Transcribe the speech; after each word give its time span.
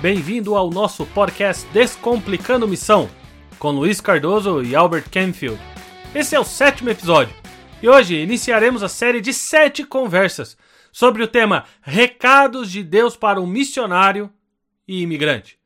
Bem-vindo 0.00 0.56
ao 0.56 0.70
nosso 0.70 1.04
podcast 1.04 1.66
Descomplicando 1.74 2.66
Missão, 2.66 3.06
com 3.58 3.70
Luiz 3.70 4.00
Cardoso 4.00 4.62
e 4.62 4.74
Albert 4.74 5.10
Canfield. 5.10 5.60
Esse 6.14 6.34
é 6.34 6.40
o 6.40 6.44
sétimo 6.44 6.88
episódio 6.88 7.36
e 7.82 7.88
hoje 7.88 8.16
iniciaremos 8.16 8.82
a 8.82 8.88
série 8.88 9.20
de 9.20 9.34
sete 9.34 9.84
conversas 9.84 10.56
sobre 10.90 11.22
o 11.22 11.28
tema 11.28 11.66
Recados 11.82 12.70
de 12.70 12.82
Deus 12.82 13.14
para 13.14 13.42
um 13.42 13.46
Missionário 13.46 14.32
e 14.88 15.02
Imigrante. 15.02 15.58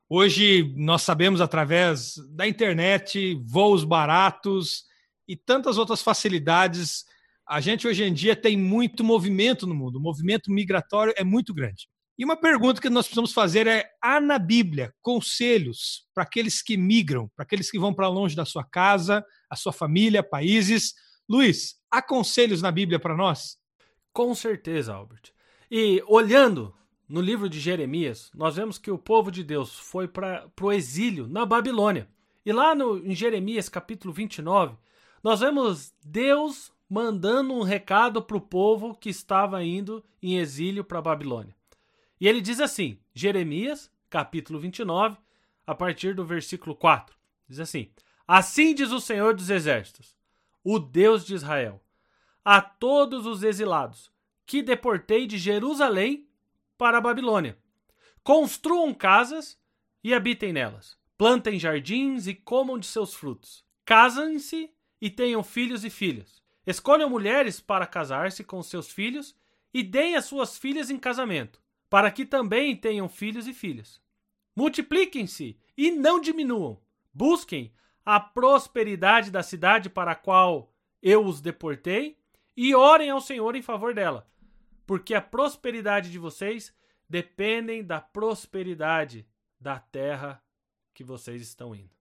Hoje 0.09 0.73
nós 0.75 1.01
sabemos 1.01 1.41
através 1.41 2.15
da 2.29 2.47
internet, 2.47 3.41
voos 3.45 3.83
baratos 3.83 4.83
e 5.27 5.35
tantas 5.35 5.77
outras 5.77 6.01
facilidades, 6.01 7.05
a 7.47 7.61
gente 7.61 7.87
hoje 7.87 8.03
em 8.03 8.13
dia 8.13 8.35
tem 8.35 8.57
muito 8.57 9.03
movimento 9.03 9.67
no 9.67 9.75
mundo. 9.75 9.97
O 9.97 10.01
movimento 10.01 10.51
migratório 10.51 11.13
é 11.15 11.23
muito 11.23 11.53
grande. 11.53 11.87
E 12.17 12.25
uma 12.25 12.35
pergunta 12.35 12.81
que 12.81 12.89
nós 12.89 13.05
precisamos 13.05 13.33
fazer 13.33 13.67
é: 13.67 13.87
há 14.01 14.19
na 14.19 14.39
Bíblia 14.39 14.93
conselhos 15.01 16.05
para 16.13 16.23
aqueles 16.23 16.61
que 16.61 16.75
migram, 16.75 17.29
para 17.35 17.43
aqueles 17.43 17.69
que 17.69 17.77
vão 17.77 17.93
para 17.93 18.07
longe 18.07 18.35
da 18.35 18.45
sua 18.45 18.63
casa, 18.63 19.23
a 19.49 19.55
sua 19.55 19.71
família, 19.71 20.23
países? 20.23 20.93
Luiz, 21.29 21.75
há 21.91 22.01
conselhos 22.01 22.61
na 22.61 22.71
Bíblia 22.71 22.99
para 22.99 23.15
nós? 23.15 23.57
Com 24.11 24.33
certeza, 24.33 24.93
Albert. 24.93 25.31
E 25.69 26.01
olhando 26.07 26.73
no 27.07 27.21
livro 27.21 27.47
de 27.47 27.59
Jeremias, 27.59 28.31
nós 28.33 28.55
vemos 28.55 28.77
que 28.77 28.89
o 28.89 28.97
povo 28.97 29.31
de 29.31 29.43
Deus 29.43 29.77
foi 29.77 30.07
para 30.07 30.49
o 30.61 30.71
exílio 30.71 31.27
na 31.27 31.45
Babilônia. 31.45 32.07
E 32.45 32.51
lá 32.51 32.73
no, 32.75 32.97
em 32.97 33.15
Jeremias 33.15 33.69
capítulo 33.69 34.13
29, 34.13 34.75
nós 35.23 35.39
vemos 35.39 35.93
Deus 36.03 36.71
mandando 36.89 37.53
um 37.53 37.63
recado 37.63 38.21
para 38.21 38.37
o 38.37 38.41
povo 38.41 38.95
que 38.95 39.09
estava 39.09 39.63
indo 39.63 40.03
em 40.21 40.37
exílio 40.37 40.83
para 40.83 40.99
a 40.99 41.01
Babilônia. 41.01 41.55
E 42.19 42.27
ele 42.27 42.41
diz 42.41 42.59
assim, 42.59 42.99
Jeremias 43.13 43.91
capítulo 44.09 44.59
29, 44.59 45.17
a 45.65 45.75
partir 45.75 46.15
do 46.15 46.25
versículo 46.25 46.75
4. 46.75 47.15
Diz 47.47 47.59
assim: 47.59 47.89
Assim 48.27 48.73
diz 48.73 48.91
o 48.91 49.01
Senhor 49.01 49.33
dos 49.33 49.49
Exércitos, 49.49 50.15
o 50.63 50.79
Deus 50.79 51.25
de 51.25 51.33
Israel, 51.35 51.81
a 52.43 52.61
todos 52.61 53.25
os 53.25 53.43
exilados 53.43 54.11
que 54.45 54.61
deportei 54.61 55.25
de 55.25 55.37
Jerusalém 55.37 56.27
para 56.77 56.97
a 56.97 57.01
Babilônia. 57.01 57.57
Construam 58.23 58.93
casas 58.93 59.57
e 60.03 60.13
habitem 60.13 60.53
nelas. 60.53 60.97
Plantem 61.17 61.59
jardins 61.59 62.27
e 62.27 62.33
comam 62.33 62.77
de 62.77 62.85
seus 62.85 63.13
frutos. 63.13 63.63
Casem-se 63.85 64.71
e 64.99 65.09
tenham 65.09 65.43
filhos 65.43 65.85
e 65.85 65.89
filhas. 65.89 66.43
Escolham 66.65 67.09
mulheres 67.09 67.59
para 67.59 67.85
casar-se 67.85 68.43
com 68.43 68.61
seus 68.63 68.89
filhos 68.89 69.35
e 69.73 69.83
deem 69.83 70.15
as 70.15 70.25
suas 70.25 70.57
filhas 70.57 70.89
em 70.89 70.97
casamento, 70.97 71.61
para 71.89 72.09
que 72.09 72.25
também 72.25 72.75
tenham 72.75 73.07
filhos 73.07 73.47
e 73.47 73.53
filhas. 73.53 74.01
Multipliquem-se 74.55 75.59
e 75.77 75.91
não 75.91 76.19
diminuam. 76.19 76.79
Busquem 77.13 77.73
a 78.05 78.19
prosperidade 78.19 79.31
da 79.31 79.43
cidade 79.43 79.89
para 79.89 80.11
a 80.11 80.15
qual 80.15 80.73
eu 81.01 81.25
os 81.25 81.41
deportei 81.41 82.17
e 82.55 82.73
orem 82.73 83.09
ao 83.09 83.21
Senhor 83.21 83.55
em 83.55 83.61
favor 83.61 83.93
dela, 83.93 84.27
porque 84.85 85.13
a 85.13 85.21
prosperidade 85.21 86.11
de 86.11 86.19
vocês 86.19 86.73
dependem 87.09 87.83
da 87.83 87.99
prosperidade 87.99 89.27
da 89.59 89.79
terra 89.79 90.41
que 90.93 91.03
vocês 91.03 91.41
estão 91.41 91.75
indo. 91.75 91.91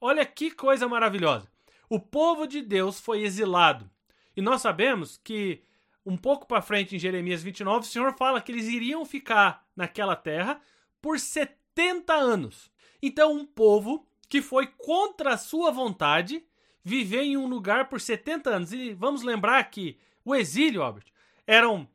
Olha 0.00 0.24
que 0.24 0.50
coisa 0.50 0.88
maravilhosa. 0.88 1.50
O 1.88 1.98
povo 1.98 2.46
de 2.46 2.62
Deus 2.62 3.00
foi 3.00 3.22
exilado. 3.22 3.90
E 4.36 4.40
nós 4.40 4.62
sabemos 4.62 5.18
que 5.22 5.62
um 6.04 6.16
pouco 6.16 6.46
para 6.46 6.62
frente 6.62 6.94
em 6.94 6.98
Jeremias 6.98 7.42
29, 7.42 7.86
o 7.86 7.90
Senhor 7.90 8.14
fala 8.16 8.40
que 8.40 8.52
eles 8.52 8.68
iriam 8.68 9.04
ficar 9.04 9.66
naquela 9.74 10.16
terra 10.16 10.60
por 11.02 11.18
70 11.18 12.14
anos. 12.14 12.70
Então, 13.02 13.32
um 13.32 13.44
povo 13.44 14.06
que 14.28 14.40
foi 14.40 14.66
contra 14.66 15.34
a 15.34 15.38
sua 15.38 15.70
vontade 15.70 16.44
viver 16.84 17.22
em 17.22 17.36
um 17.36 17.46
lugar 17.46 17.88
por 17.88 18.00
70 18.00 18.50
anos. 18.50 18.72
E 18.72 18.94
vamos 18.94 19.22
lembrar 19.22 19.62
que 19.70 19.98
o 20.24 20.34
exílio, 20.34 20.82
Albert, 20.82 21.06
eram 21.46 21.88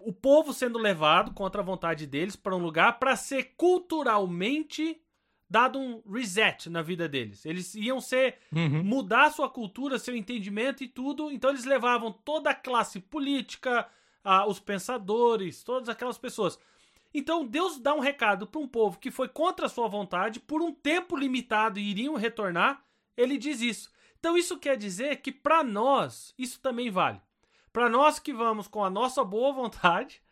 o 0.00 0.12
povo 0.12 0.52
sendo 0.52 0.78
levado 0.78 1.32
contra 1.32 1.60
a 1.60 1.64
vontade 1.64 2.06
deles 2.06 2.36
para 2.36 2.54
um 2.54 2.62
lugar 2.62 2.98
para 2.98 3.16
ser 3.16 3.54
culturalmente 3.56 5.00
dado 5.48 5.78
um 5.78 6.02
reset 6.10 6.68
na 6.68 6.82
vida 6.82 7.08
deles. 7.08 7.46
Eles 7.46 7.74
iam 7.74 8.00
ser 8.00 8.38
uhum. 8.52 8.82
mudar 8.82 9.30
sua 9.30 9.48
cultura, 9.48 9.98
seu 9.98 10.16
entendimento 10.16 10.82
e 10.82 10.88
tudo. 10.88 11.30
Então 11.30 11.50
eles 11.50 11.64
levavam 11.64 12.12
toda 12.12 12.50
a 12.50 12.54
classe 12.54 13.00
política, 13.00 13.88
a, 14.22 14.46
os 14.46 14.58
pensadores, 14.58 15.62
todas 15.62 15.88
aquelas 15.88 16.18
pessoas. 16.18 16.58
Então 17.14 17.46
Deus 17.46 17.78
dá 17.78 17.94
um 17.94 18.00
recado 18.00 18.46
para 18.46 18.60
um 18.60 18.68
povo 18.68 18.98
que 18.98 19.10
foi 19.10 19.28
contra 19.28 19.66
a 19.66 19.70
sua 19.70 19.88
vontade 19.88 20.40
por 20.40 20.60
um 20.60 20.72
tempo 20.72 21.16
limitado 21.16 21.78
e 21.78 21.90
iriam 21.90 22.14
retornar. 22.14 22.84
Ele 23.16 23.38
diz 23.38 23.60
isso. 23.60 23.90
Então 24.18 24.36
isso 24.36 24.58
quer 24.58 24.76
dizer 24.76 25.16
que 25.22 25.30
para 25.30 25.62
nós 25.62 26.34
isso 26.36 26.60
também 26.60 26.90
vale. 26.90 27.20
Para 27.76 27.90
nós 27.90 28.18
que 28.18 28.32
vamos 28.32 28.66
com 28.66 28.82
a 28.82 28.88
nossa 28.88 29.22
boa 29.22 29.52
vontade, 29.52 30.22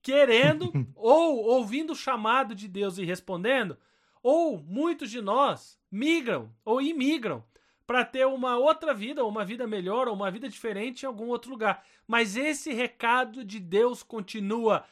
querendo 0.00 0.72
ou 0.96 1.36
ouvindo 1.36 1.92
o 1.92 1.94
chamado 1.94 2.54
de 2.54 2.66
Deus 2.66 2.96
e 2.96 3.04
respondendo, 3.04 3.76
ou 4.22 4.56
muitos 4.56 5.10
de 5.10 5.20
nós 5.20 5.78
migram 5.90 6.50
ou 6.64 6.80
imigram 6.80 7.44
para 7.86 8.06
ter 8.06 8.26
uma 8.26 8.56
outra 8.56 8.94
vida, 8.94 9.22
ou 9.22 9.28
uma 9.28 9.44
vida 9.44 9.66
melhor, 9.66 10.08
ou 10.08 10.14
uma 10.14 10.30
vida 10.30 10.48
diferente 10.48 11.02
em 11.02 11.06
algum 11.06 11.28
outro 11.28 11.50
lugar. 11.50 11.84
Mas 12.08 12.38
esse 12.38 12.72
recado 12.72 13.44
de 13.44 13.60
Deus 13.60 14.02
continua 14.02 14.86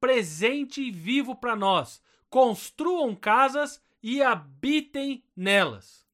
presente 0.00 0.80
e 0.80 0.90
vivo 0.90 1.36
para 1.36 1.54
nós. 1.54 2.00
Construam 2.30 3.14
casas 3.14 3.82
e 4.02 4.22
habitem 4.22 5.22
nelas. 5.36 6.06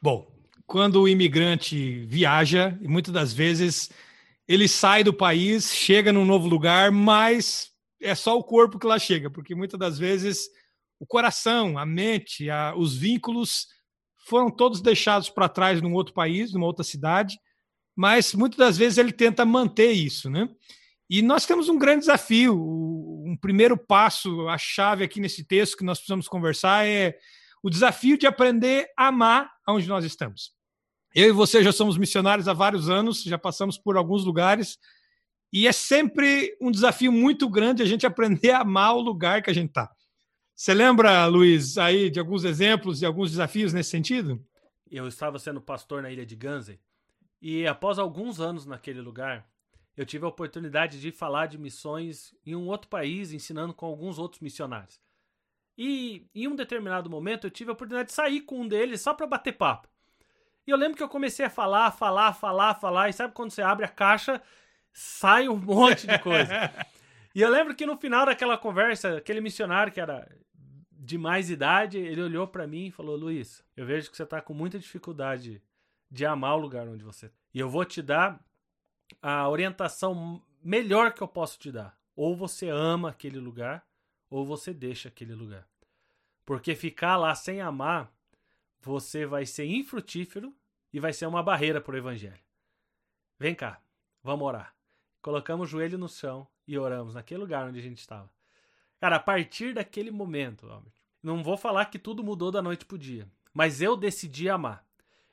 Bom, 0.00 0.37
quando 0.68 1.00
o 1.00 1.08
imigrante 1.08 2.04
viaja, 2.04 2.78
e 2.82 2.86
muitas 2.86 3.12
das 3.12 3.32
vezes 3.32 3.88
ele 4.46 4.68
sai 4.68 5.02
do 5.02 5.14
país, 5.14 5.74
chega 5.74 6.12
num 6.12 6.26
novo 6.26 6.46
lugar, 6.46 6.92
mas 6.92 7.70
é 7.98 8.14
só 8.14 8.36
o 8.36 8.44
corpo 8.44 8.78
que 8.78 8.86
lá 8.86 8.98
chega, 8.98 9.30
porque 9.30 9.54
muitas 9.54 9.80
das 9.80 9.98
vezes 9.98 10.46
o 11.00 11.06
coração, 11.06 11.78
a 11.78 11.86
mente, 11.86 12.50
a, 12.50 12.74
os 12.76 12.94
vínculos 12.94 13.66
foram 14.26 14.50
todos 14.50 14.82
deixados 14.82 15.30
para 15.30 15.48
trás 15.48 15.80
num 15.80 15.94
outro 15.94 16.12
país, 16.12 16.52
numa 16.52 16.66
outra 16.66 16.84
cidade, 16.84 17.38
mas 17.96 18.34
muitas 18.34 18.58
das 18.58 18.76
vezes 18.76 18.98
ele 18.98 19.10
tenta 19.10 19.46
manter 19.46 19.92
isso, 19.92 20.28
né? 20.28 20.50
E 21.08 21.22
nós 21.22 21.46
temos 21.46 21.70
um 21.70 21.78
grande 21.78 22.00
desafio. 22.00 22.54
Um 22.54 23.34
primeiro 23.40 23.78
passo, 23.78 24.46
a 24.48 24.58
chave 24.58 25.02
aqui 25.02 25.18
nesse 25.18 25.42
texto 25.44 25.78
que 25.78 25.84
nós 25.84 25.96
precisamos 25.96 26.28
conversar 26.28 26.86
é 26.86 27.16
o 27.62 27.70
desafio 27.70 28.18
de 28.18 28.26
aprender 28.26 28.86
a 28.98 29.06
amar 29.06 29.50
onde 29.66 29.88
nós 29.88 30.04
estamos. 30.04 30.57
Eu 31.20 31.30
e 31.30 31.32
você 31.32 31.64
já 31.64 31.72
somos 31.72 31.98
missionários 31.98 32.46
há 32.46 32.52
vários 32.52 32.88
anos, 32.88 33.24
já 33.24 33.36
passamos 33.36 33.76
por 33.76 33.96
alguns 33.96 34.24
lugares, 34.24 34.78
e 35.52 35.66
é 35.66 35.72
sempre 35.72 36.56
um 36.60 36.70
desafio 36.70 37.10
muito 37.10 37.48
grande 37.48 37.82
a 37.82 37.86
gente 37.86 38.06
aprender 38.06 38.50
a 38.54 38.60
amar 38.60 38.94
o 38.94 39.00
lugar 39.00 39.42
que 39.42 39.50
a 39.50 39.52
gente 39.52 39.70
está. 39.70 39.90
Você 40.54 40.72
lembra, 40.72 41.26
Luiz, 41.26 41.76
aí 41.76 42.08
de 42.08 42.20
alguns 42.20 42.44
exemplos 42.44 43.02
e 43.02 43.04
alguns 43.04 43.32
desafios 43.32 43.72
nesse 43.72 43.90
sentido? 43.90 44.40
Eu 44.88 45.08
estava 45.08 45.40
sendo 45.40 45.60
pastor 45.60 46.02
na 46.02 46.10
ilha 46.12 46.24
de 46.24 46.36
Guernsey 46.36 46.78
e 47.42 47.66
após 47.66 47.98
alguns 47.98 48.38
anos 48.38 48.64
naquele 48.64 49.00
lugar, 49.00 49.44
eu 49.96 50.06
tive 50.06 50.24
a 50.24 50.28
oportunidade 50.28 51.00
de 51.00 51.10
falar 51.10 51.46
de 51.46 51.58
missões 51.58 52.32
em 52.46 52.54
um 52.54 52.68
outro 52.68 52.88
país, 52.88 53.32
ensinando 53.32 53.74
com 53.74 53.86
alguns 53.86 54.20
outros 54.20 54.40
missionários. 54.40 55.00
E 55.76 56.28
em 56.32 56.46
um 56.46 56.54
determinado 56.54 57.10
momento 57.10 57.44
eu 57.44 57.50
tive 57.50 57.70
a 57.70 57.72
oportunidade 57.72 58.10
de 58.10 58.14
sair 58.14 58.42
com 58.42 58.60
um 58.60 58.68
deles 58.68 59.00
só 59.00 59.12
para 59.12 59.26
bater 59.26 59.54
papo. 59.54 59.88
E 60.68 60.70
eu 60.70 60.76
lembro 60.76 60.98
que 60.98 61.02
eu 61.02 61.08
comecei 61.08 61.46
a 61.46 61.48
falar, 61.48 61.90
falar, 61.92 62.34
falar, 62.34 62.74
falar, 62.74 63.08
e 63.08 63.12
sabe 63.14 63.32
quando 63.32 63.50
você 63.50 63.62
abre 63.62 63.86
a 63.86 63.88
caixa, 63.88 64.42
sai 64.92 65.48
um 65.48 65.56
monte 65.56 66.06
de 66.06 66.18
coisa. 66.18 66.52
e 67.34 67.40
eu 67.40 67.48
lembro 67.48 67.74
que 67.74 67.86
no 67.86 67.96
final 67.96 68.26
daquela 68.26 68.58
conversa, 68.58 69.16
aquele 69.16 69.40
missionário 69.40 69.90
que 69.90 69.98
era 69.98 70.30
de 70.92 71.16
mais 71.16 71.48
idade, 71.48 71.96
ele 71.96 72.20
olhou 72.20 72.46
para 72.46 72.66
mim 72.66 72.88
e 72.88 72.90
falou: 72.90 73.16
Luiz, 73.16 73.64
eu 73.74 73.86
vejo 73.86 74.10
que 74.10 74.16
você 74.18 74.26
tá 74.26 74.42
com 74.42 74.52
muita 74.52 74.78
dificuldade 74.78 75.62
de 76.10 76.26
amar 76.26 76.54
o 76.54 76.60
lugar 76.60 76.86
onde 76.86 77.02
você. 77.02 77.30
Tá. 77.30 77.34
E 77.54 77.60
eu 77.60 77.70
vou 77.70 77.86
te 77.86 78.02
dar 78.02 78.38
a 79.22 79.48
orientação 79.48 80.44
melhor 80.62 81.14
que 81.14 81.22
eu 81.22 81.28
posso 81.28 81.58
te 81.58 81.72
dar. 81.72 81.98
Ou 82.14 82.36
você 82.36 82.68
ama 82.68 83.08
aquele 83.08 83.38
lugar, 83.38 83.86
ou 84.28 84.44
você 84.44 84.74
deixa 84.74 85.08
aquele 85.08 85.34
lugar. 85.34 85.66
Porque 86.44 86.74
ficar 86.74 87.16
lá 87.16 87.34
sem 87.34 87.62
amar 87.62 88.12
você 88.80 89.26
vai 89.26 89.44
ser 89.46 89.66
infrutífero 89.66 90.54
e 90.92 91.00
vai 91.00 91.12
ser 91.12 91.26
uma 91.26 91.42
barreira 91.42 91.80
para 91.80 91.94
o 91.94 91.98
evangelho. 91.98 92.40
Vem 93.38 93.54
cá, 93.54 93.80
vamos 94.22 94.46
orar. 94.46 94.74
Colocamos 95.20 95.68
o 95.68 95.70
joelho 95.70 95.98
no 95.98 96.08
chão 96.08 96.46
e 96.66 96.78
oramos 96.78 97.14
naquele 97.14 97.40
lugar 97.40 97.68
onde 97.68 97.78
a 97.78 97.82
gente 97.82 97.98
estava. 97.98 98.30
Cara, 99.00 99.16
a 99.16 99.20
partir 99.20 99.74
daquele 99.74 100.10
momento, 100.10 100.66
Albert, 100.68 100.92
não 101.22 101.42
vou 101.42 101.56
falar 101.56 101.86
que 101.86 101.98
tudo 101.98 102.24
mudou 102.24 102.50
da 102.50 102.62
noite 102.62 102.84
pro 102.84 102.98
dia, 102.98 103.28
mas 103.52 103.80
eu 103.80 103.96
decidi 103.96 104.48
amar. 104.48 104.84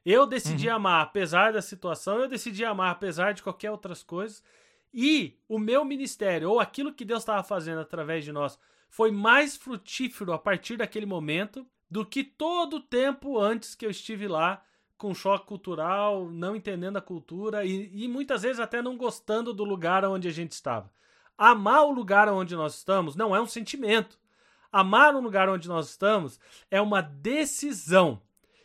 Eu 0.05 0.27
decidi 0.27 0.67
uhum. 0.67 0.75
amar 0.75 1.01
apesar 1.01 1.53
da 1.53 1.61
situação, 1.61 2.19
eu 2.19 2.27
decidi 2.27 2.63
amar 2.63 2.91
apesar 2.91 3.33
de 3.33 3.41
qualquer 3.41 3.71
outras 3.71 4.03
coisas. 4.03 4.43
E 4.93 5.39
o 5.47 5.57
meu 5.57 5.83
ministério, 5.83 6.51
ou 6.51 6.59
aquilo 6.59 6.93
que 6.93 7.03
Deus 7.03 7.23
estava 7.23 7.43
fazendo 7.43 7.81
através 7.81 8.23
de 8.23 8.31
nós, 8.31 8.59
foi 8.87 9.11
mais 9.11 9.57
frutífero 9.57 10.31
a 10.31 10.37
partir 10.37 10.77
daquele 10.77 11.05
momento 11.05 11.67
do 11.89 12.05
que 12.05 12.23
todo 12.23 12.77
o 12.77 12.81
tempo 12.81 13.39
antes 13.39 13.75
que 13.75 13.85
eu 13.85 13.89
estive 13.89 14.27
lá 14.27 14.63
com 14.97 15.13
choque 15.13 15.45
cultural, 15.45 16.29
não 16.29 16.55
entendendo 16.55 16.97
a 16.97 17.01
cultura 17.01 17.65
e, 17.65 18.03
e, 18.03 18.07
muitas 18.07 18.43
vezes 18.43 18.59
até 18.59 18.81
não 18.81 18.97
gostando 18.97 19.53
do 19.53 19.63
lugar 19.63 20.05
onde 20.05 20.27
a 20.27 20.31
gente 20.31 20.53
estava. 20.53 20.89
Amar 21.37 21.83
o 21.83 21.91
lugar 21.91 22.29
onde 22.29 22.55
nós 22.55 22.75
estamos 22.75 23.15
não 23.15 23.35
é 23.35 23.41
um 23.41 23.45
sentimento. 23.45 24.17
Amar 24.71 25.13
o 25.15 25.21
lugar 25.21 25.49
onde 25.49 25.67
nós 25.67 25.89
estamos 25.89 26.39
é 26.71 26.81
uma 26.81 27.01
decisão 27.01 28.21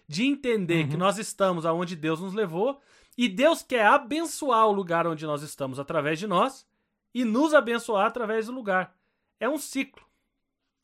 de 0.09 0.25
entender 0.25 0.85
uhum. 0.85 0.91
que 0.91 0.97
nós 0.97 1.19
estamos 1.19 1.67
aonde 1.67 1.95
Deus 1.97 2.21
nos 2.21 2.35
levou 2.35 2.81
e 3.17 3.29
Deus 3.29 3.63
quer 3.63 3.87
abençoar 3.87 4.67
o 4.67 4.73
lugar 4.73 5.07
onde 5.07 5.27
nós 5.27 5.43
estamos 5.43 5.79
através 5.79 6.19
de 6.19 6.27
nós 6.27 6.67
e 7.15 7.25
nos 7.25 7.55
abençoar 7.55 8.07
através 8.07 8.47
do 8.47 8.53
lugar. 8.53 8.97
É 9.39 9.49
um 9.49 9.59
ciclo. 9.59 10.03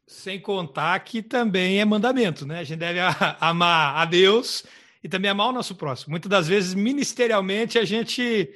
Sem 0.06 0.40
contar 0.40 0.98
que 1.00 1.22
também 1.22 1.80
é 1.80 1.84
mandamento, 1.84 2.46
né? 2.46 2.60
A 2.60 2.64
gente 2.64 2.78
deve 2.78 3.00
amar 3.40 3.96
a 3.96 4.04
Deus 4.04 4.64
e 5.02 5.08
também 5.08 5.30
amar 5.30 5.48
o 5.48 5.52
nosso 5.52 5.74
próximo. 5.74 6.12
Muitas 6.12 6.30
das 6.30 6.48
vezes, 6.48 6.74
ministerialmente, 6.74 7.78
a 7.78 7.84
gente 7.84 8.48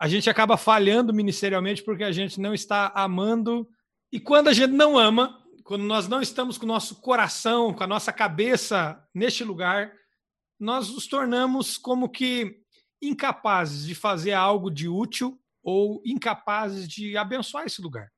a 0.00 0.06
gente 0.06 0.30
acaba 0.30 0.56
falhando 0.56 1.12
ministerialmente 1.12 1.82
porque 1.82 2.04
a 2.04 2.12
gente 2.12 2.40
não 2.40 2.54
está 2.54 2.92
amando. 2.94 3.68
E 4.12 4.20
quando 4.20 4.48
a 4.48 4.52
gente 4.52 4.72
não 4.72 4.96
ama, 4.96 5.42
quando 5.64 5.82
nós 5.82 6.06
não 6.06 6.22
estamos 6.22 6.56
com 6.56 6.64
o 6.64 6.68
nosso 6.68 7.00
coração, 7.00 7.74
com 7.74 7.82
a 7.82 7.86
nossa 7.86 8.12
cabeça 8.12 9.02
neste 9.12 9.42
lugar, 9.42 9.92
nós 10.58 10.88
nos 10.88 11.06
tornamos 11.06 11.76
como 11.76 12.08
que 12.08 12.56
incapazes 13.02 13.86
de 13.86 13.94
fazer 13.94 14.32
algo 14.32 14.70
de 14.70 14.88
útil 14.88 15.38
ou 15.62 16.00
incapazes 16.04 16.88
de 16.88 17.16
abençoar 17.16 17.66
esse 17.66 17.82
lugar. 17.82 18.08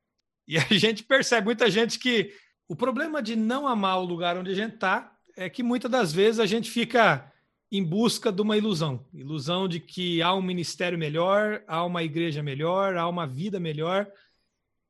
E 0.47 0.57
a 0.57 0.65
gente 0.71 1.03
percebe 1.03 1.45
muita 1.45 1.69
gente 1.69 1.99
que 1.99 2.33
o 2.71 2.75
problema 2.75 3.21
de 3.21 3.35
não 3.35 3.67
amar 3.67 3.99
o 3.99 4.05
lugar 4.05 4.37
onde 4.37 4.49
a 4.49 4.55
gente 4.55 4.75
está 4.75 5.11
é 5.35 5.49
que 5.49 5.61
muitas 5.61 5.91
das 5.91 6.13
vezes 6.13 6.39
a 6.39 6.45
gente 6.45 6.71
fica 6.71 7.29
em 7.69 7.83
busca 7.83 8.31
de 8.31 8.41
uma 8.41 8.55
ilusão 8.55 9.05
ilusão 9.13 9.67
de 9.67 9.77
que 9.77 10.21
há 10.21 10.33
um 10.33 10.41
ministério 10.41 10.97
melhor, 10.97 11.61
há 11.67 11.83
uma 11.83 12.01
igreja 12.01 12.41
melhor, 12.41 12.95
há 12.95 13.09
uma 13.09 13.27
vida 13.27 13.59
melhor. 13.59 14.07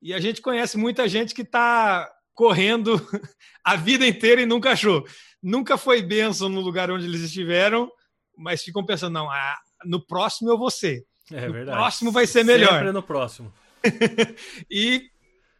E 0.00 0.14
a 0.14 0.20
gente 0.20 0.40
conhece 0.40 0.78
muita 0.78 1.08
gente 1.08 1.34
que 1.34 1.42
está 1.42 2.08
correndo 2.32 3.04
a 3.64 3.74
vida 3.74 4.06
inteira 4.06 4.40
e 4.40 4.46
nunca 4.46 4.70
achou. 4.70 5.04
Nunca 5.42 5.76
foi 5.76 6.02
bênção 6.02 6.48
no 6.48 6.60
lugar 6.60 6.88
onde 6.88 7.04
eles 7.04 7.22
estiveram, 7.22 7.90
mas 8.38 8.62
ficam 8.62 8.86
pensando, 8.86 9.14
não, 9.14 9.28
ah, 9.28 9.58
no 9.84 10.00
próximo 10.06 10.50
eu 10.50 10.56
vou 10.56 10.70
ser. 10.70 11.04
É 11.32 11.48
no 11.48 11.52
verdade. 11.52 11.76
próximo 11.76 12.12
vai 12.12 12.28
ser 12.28 12.44
melhor. 12.44 12.74
Sempre 12.74 12.92
no 12.92 13.02
próximo. 13.02 13.52
e 14.70 15.10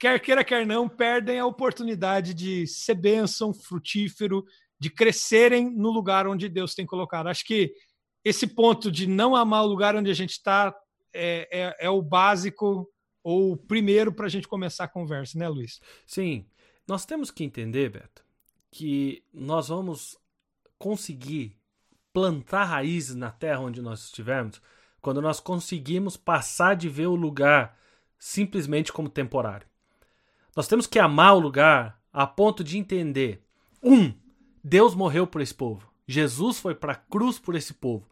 quer 0.03 0.19
queira, 0.19 0.43
quer 0.43 0.67
não, 0.67 0.89
perdem 0.89 1.39
a 1.39 1.47
oportunidade 1.47 2.35
de 2.35 2.67
ser 2.67 2.97
bênção, 2.97 3.55
frutífero, 3.55 4.45
de 4.77 4.91
crescerem 4.91 5.71
no 5.71 5.93
lugar 5.93 6.27
onde 6.27 6.49
Deus 6.49 6.75
tem 6.75 6.85
colocado. 6.85 7.29
Acho 7.29 7.45
que 7.45 7.73
esse 8.25 8.49
ponto 8.49 8.91
de 8.91 9.07
não 9.07 9.37
amar 9.37 9.63
o 9.63 9.69
lugar 9.69 9.95
onde 9.95 10.11
a 10.11 10.15
gente 10.15 10.33
está 10.33 10.75
é, 11.15 11.49
é, 11.53 11.87
é, 11.87 11.89
o 11.89 12.03
básico 12.03 12.91
ou 13.23 13.53
o 13.53 13.57
primeiro 13.57 14.13
para 14.13 14.27
a 14.27 14.29
gente 14.29 14.49
começar 14.49 14.85
a 14.85 14.89
conversa, 14.89 15.39
né, 15.39 15.49
Luiz? 15.49 15.81
Sim. 16.05 16.49
Nós 16.85 17.07
temos 17.07 17.31
que 17.31 17.45
entender, 17.45 17.89
Beto, 17.91 18.25
que 18.73 19.23
nós 19.33 19.69
vamos 19.69 20.19
conseguir 20.81 21.57
plantar 22.13 22.65
raízes 22.65 23.15
na 23.15 23.31
terra 23.31 23.61
onde 23.61 23.81
nós 23.81 24.07
estivermos 24.07 24.61
quando 25.01 25.23
nós 25.23 25.39
conseguimos 25.39 26.17
passar 26.17 26.75
de 26.75 26.89
ver 26.89 27.07
o 27.07 27.15
lugar 27.15 27.79
simplesmente 28.19 28.93
como 28.93 29.09
temporário. 29.09 29.71
Nós 30.55 30.69
temos 30.69 30.87
que 30.87 30.99
amar 30.99 31.35
o 31.35 31.41
lugar 31.41 32.01
a 32.13 32.27
ponto 32.27 32.63
de 32.63 32.79
entender: 32.79 33.43
um, 33.83 34.13
Deus 34.63 34.95
morreu 34.95 35.27
por 35.27 35.41
esse 35.41 35.55
povo. 35.55 35.91
Jesus 36.07 36.59
foi 36.59 36.75
para 36.75 36.93
a 36.93 36.97
cruz 36.97 37.39
por 37.39 37.55
esse 37.55 37.75
povo. 37.75 38.09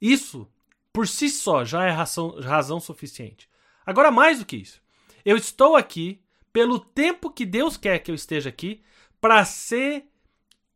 Isso, 0.00 0.48
por 0.92 1.08
si 1.08 1.28
só, 1.28 1.64
já 1.64 1.84
é 1.84 1.90
razão, 1.90 2.40
razão 2.40 2.80
suficiente. 2.80 3.48
Agora, 3.84 4.10
mais 4.10 4.38
do 4.38 4.46
que 4.46 4.56
isso, 4.56 4.80
eu 5.24 5.36
estou 5.36 5.76
aqui 5.76 6.22
pelo 6.52 6.78
tempo 6.78 7.30
que 7.30 7.44
Deus 7.44 7.76
quer 7.76 7.98
que 7.98 8.10
eu 8.10 8.14
esteja 8.14 8.48
aqui 8.48 8.82
para 9.20 9.44
ser 9.44 10.06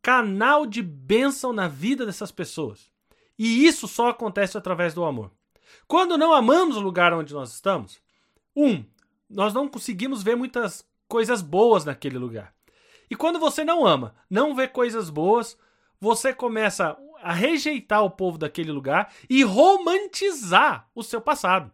canal 0.01 0.65
de 0.65 0.81
bênção 0.81 1.51
na 1.51 1.67
vida 1.67 2.05
dessas 2.05 2.31
pessoas. 2.31 2.91
E 3.37 3.65
isso 3.65 3.87
só 3.87 4.09
acontece 4.09 4.57
através 4.57 4.93
do 4.93 5.03
amor. 5.03 5.31
Quando 5.87 6.17
não 6.17 6.33
amamos 6.33 6.77
o 6.77 6.81
lugar 6.81 7.13
onde 7.13 7.33
nós 7.33 7.53
estamos, 7.53 7.99
um, 8.55 8.83
nós 9.29 9.53
não 9.53 9.67
conseguimos 9.67 10.23
ver 10.23 10.35
muitas 10.35 10.87
coisas 11.07 11.41
boas 11.41 11.85
naquele 11.85 12.17
lugar. 12.17 12.53
E 13.09 13.15
quando 13.15 13.39
você 13.39 13.63
não 13.63 13.85
ama, 13.85 14.15
não 14.29 14.55
vê 14.55 14.67
coisas 14.67 15.09
boas, 15.09 15.57
você 15.99 16.33
começa 16.33 16.97
a 17.21 17.33
rejeitar 17.33 18.03
o 18.03 18.09
povo 18.09 18.37
daquele 18.37 18.71
lugar 18.71 19.13
e 19.29 19.43
romantizar 19.43 20.89
o 20.93 21.03
seu 21.03 21.21
passado. 21.21 21.71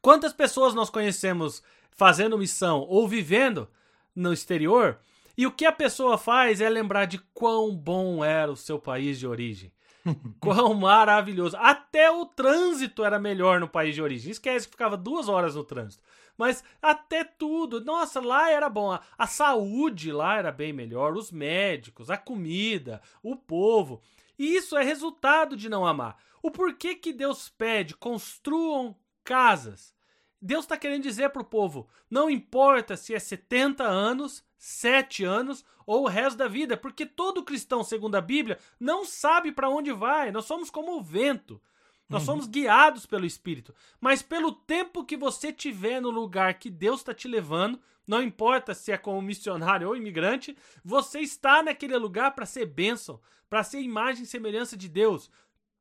Quantas 0.00 0.32
pessoas 0.32 0.74
nós 0.74 0.90
conhecemos 0.90 1.62
fazendo 1.90 2.38
missão 2.38 2.80
ou 2.80 3.08
vivendo 3.08 3.68
no 4.14 4.32
exterior 4.32 4.98
e 5.36 5.46
o 5.46 5.52
que 5.52 5.64
a 5.64 5.72
pessoa 5.72 6.16
faz 6.16 6.60
é 6.60 6.68
lembrar 6.68 7.06
de 7.06 7.18
quão 7.32 7.74
bom 7.74 8.24
era 8.24 8.50
o 8.50 8.56
seu 8.56 8.78
país 8.78 9.18
de 9.18 9.26
origem. 9.26 9.72
Quão 10.38 10.74
maravilhoso. 10.74 11.56
Até 11.56 12.10
o 12.10 12.26
trânsito 12.26 13.02
era 13.02 13.18
melhor 13.18 13.58
no 13.58 13.66
país 13.66 13.94
de 13.94 14.02
origem. 14.02 14.30
Esquece 14.30 14.66
que 14.66 14.72
ficava 14.72 14.98
duas 14.98 15.30
horas 15.30 15.54
no 15.54 15.64
trânsito. 15.64 16.04
Mas 16.36 16.64
até 16.82 17.24
tudo. 17.24 17.84
Nossa, 17.84 18.20
lá 18.20 18.50
era 18.50 18.68
bom. 18.68 18.92
A, 18.92 19.00
a 19.16 19.26
saúde 19.26 20.12
lá 20.12 20.36
era 20.36 20.52
bem 20.52 20.72
melhor. 20.72 21.16
Os 21.16 21.30
médicos, 21.30 22.10
a 22.10 22.16
comida, 22.16 23.00
o 23.22 23.36
povo. 23.36 24.00
E 24.38 24.56
isso 24.56 24.76
é 24.76 24.82
resultado 24.82 25.56
de 25.56 25.68
não 25.68 25.86
amar. 25.86 26.16
O 26.42 26.50
porquê 26.50 26.94
que 26.94 27.12
Deus 27.12 27.48
pede 27.48 27.94
construam 27.94 28.96
casas? 29.22 29.94
Deus 30.40 30.64
está 30.64 30.76
querendo 30.76 31.02
dizer 31.02 31.30
para 31.30 31.40
o 31.40 31.46
povo: 31.46 31.88
não 32.10 32.28
importa 32.28 32.96
se 32.96 33.14
é 33.14 33.18
70 33.18 33.82
anos, 33.84 34.44
7 34.58 35.24
anos 35.24 35.64
ou 35.86 36.04
o 36.04 36.08
resto 36.08 36.36
da 36.36 36.48
vida, 36.48 36.76
porque 36.76 37.06
todo 37.06 37.44
cristão, 37.44 37.82
segundo 37.84 38.16
a 38.16 38.20
Bíblia, 38.20 38.58
não 38.78 39.04
sabe 39.04 39.52
para 39.52 39.70
onde 39.70 39.92
vai. 39.92 40.30
Nós 40.30 40.44
somos 40.44 40.70
como 40.70 40.96
o 40.96 41.02
vento. 41.02 41.60
Nós 42.08 42.22
uhum. 42.22 42.26
somos 42.26 42.46
guiados 42.46 43.06
pelo 43.06 43.24
Espírito. 43.24 43.74
Mas 44.00 44.22
pelo 44.22 44.52
tempo 44.52 45.04
que 45.04 45.16
você 45.16 45.52
tiver 45.52 46.00
no 46.00 46.10
lugar 46.10 46.54
que 46.54 46.70
Deus 46.70 47.00
está 47.00 47.14
te 47.14 47.26
levando, 47.26 47.80
não 48.06 48.22
importa 48.22 48.74
se 48.74 48.92
é 48.92 48.98
como 48.98 49.22
missionário 49.22 49.88
ou 49.88 49.96
imigrante, 49.96 50.56
você 50.84 51.20
está 51.20 51.62
naquele 51.62 51.96
lugar 51.96 52.34
para 52.34 52.46
ser 52.46 52.66
bênção, 52.66 53.20
para 53.48 53.64
ser 53.64 53.80
imagem 53.80 54.24
e 54.24 54.26
semelhança 54.26 54.76
de 54.76 54.88
Deus. 54.88 55.30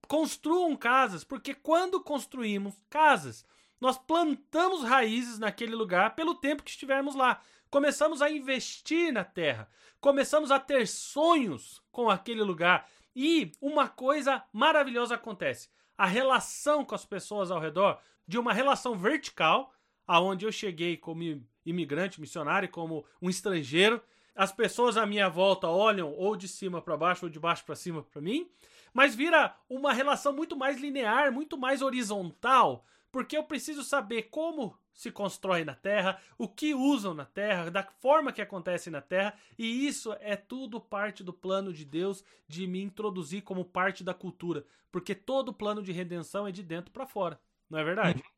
Construam 0.08 0.76
casas, 0.76 1.24
porque 1.24 1.54
quando 1.54 2.02
construímos 2.02 2.76
casas, 2.90 3.46
nós 3.80 3.98
plantamos 3.98 4.84
raízes 4.84 5.40
naquele 5.40 5.76
lugar 5.76 6.16
pelo 6.16 6.36
tempo 6.36 6.64
que 6.64 6.72
estivermos 6.72 7.16
lá. 7.16 7.42
Começamos 7.70 8.22
a 8.22 8.30
investir 8.30 9.12
na 9.12 9.24
terra, 9.24 9.70
começamos 10.00 10.52
a 10.52 10.60
ter 10.60 10.88
sonhos 10.88 11.82
com 11.92 12.10
aquele 12.10 12.44
lugar. 12.44 12.88
E 13.16 13.52
uma 13.62 13.88
coisa 13.88 14.44
maravilhosa 14.52 15.16
acontece. 15.16 15.70
A 15.98 16.06
relação 16.06 16.84
com 16.84 16.96
as 16.96 17.06
pessoas 17.06 17.52
ao 17.52 17.60
redor 17.60 18.00
de 18.28 18.38
uma 18.38 18.54
relação 18.54 18.98
vertical, 18.98 19.74
aonde 20.08 20.46
eu 20.46 20.52
cheguei 20.52 20.98
como 20.98 21.22
imigrante, 21.66 22.20
missionário, 22.20 22.70
como 22.70 23.06
um 23.22 23.30
estrangeiro, 23.30 24.02
as 24.36 24.52
pessoas 24.52 24.98
à 24.98 25.06
minha 25.06 25.30
volta 25.30 25.68
olham 25.68 26.12
ou 26.12 26.36
de 26.36 26.48
cima 26.48 26.82
para 26.82 26.98
baixo 26.98 27.26
ou 27.26 27.30
de 27.30 27.40
baixo 27.40 27.64
para 27.64 27.76
cima 27.76 28.02
para 28.02 28.22
mim, 28.22 28.50
mas 28.94 29.14
vira 29.14 29.56
uma 29.70 29.94
relação 29.94 30.34
muito 30.34 30.56
mais 30.56 30.80
linear, 30.80 31.32
muito 31.32 31.58
mais 31.58 31.82
horizontal, 31.82 32.84
porque 33.12 33.38
eu 33.38 33.44
preciso 33.44 33.84
saber 33.84 34.24
como 34.24 34.76
se 34.94 35.12
constrói 35.12 35.66
na 35.66 35.74
Terra, 35.74 36.20
o 36.38 36.48
que 36.48 36.74
usam 36.74 37.14
na 37.14 37.26
Terra, 37.26 37.70
da 37.70 37.84
forma 37.84 38.32
que 38.32 38.42
acontece 38.42 38.90
na 38.90 39.02
Terra, 39.02 39.34
e 39.58 39.88
isso 39.88 40.16
é 40.20 40.36
tudo 40.36 40.80
parte 40.80 41.24
do 41.24 41.34
plano 41.34 41.74
de 41.74 41.84
Deus 41.84 42.24
de 42.48 42.68
me 42.68 42.82
introduzir 42.82 43.42
como 43.42 43.66
parte 43.66 44.04
da 44.04 44.14
cultura, 44.14 44.64
porque 44.92 45.16
todo 45.16 45.54
plano 45.54 45.82
de 45.82 45.92
redenção 45.92 46.48
é 46.48 46.52
de 46.52 46.62
dentro 46.62 46.92
para 46.92 47.08
fora, 47.08 47.40
não 47.70 47.80
é 47.80 47.84
verdade? 47.84 48.20
Uhum. 48.20 48.30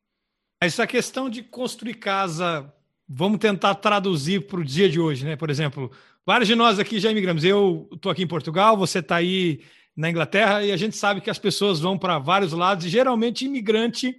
Essa 0.61 0.87
questão 0.87 1.29
de 1.29 1.43
construir 1.43 1.95
casa, 1.95 2.73
vamos 3.07 3.39
tentar 3.39 3.75
traduzir 3.75 4.47
para 4.47 4.61
o 4.61 4.63
dia 4.63 4.89
de 4.89 4.99
hoje, 4.99 5.25
né? 5.25 5.35
Por 5.35 5.49
exemplo, 5.49 5.91
vários 6.25 6.47
de 6.47 6.55
nós 6.55 6.79
aqui 6.79 6.99
já 6.99 7.11
imigramos. 7.11 7.43
Eu 7.43 7.89
estou 7.91 8.11
aqui 8.11 8.23
em 8.23 8.27
Portugal, 8.27 8.77
você 8.77 8.99
está 8.99 9.17
aí 9.17 9.61
na 9.95 10.09
Inglaterra, 10.09 10.63
e 10.63 10.71
a 10.71 10.77
gente 10.77 10.95
sabe 10.95 11.21
que 11.21 11.29
as 11.29 11.37
pessoas 11.37 11.79
vão 11.79 11.97
para 11.97 12.17
vários 12.19 12.53
lados, 12.53 12.85
e 12.85 12.89
geralmente 12.89 13.45
imigrante 13.45 14.17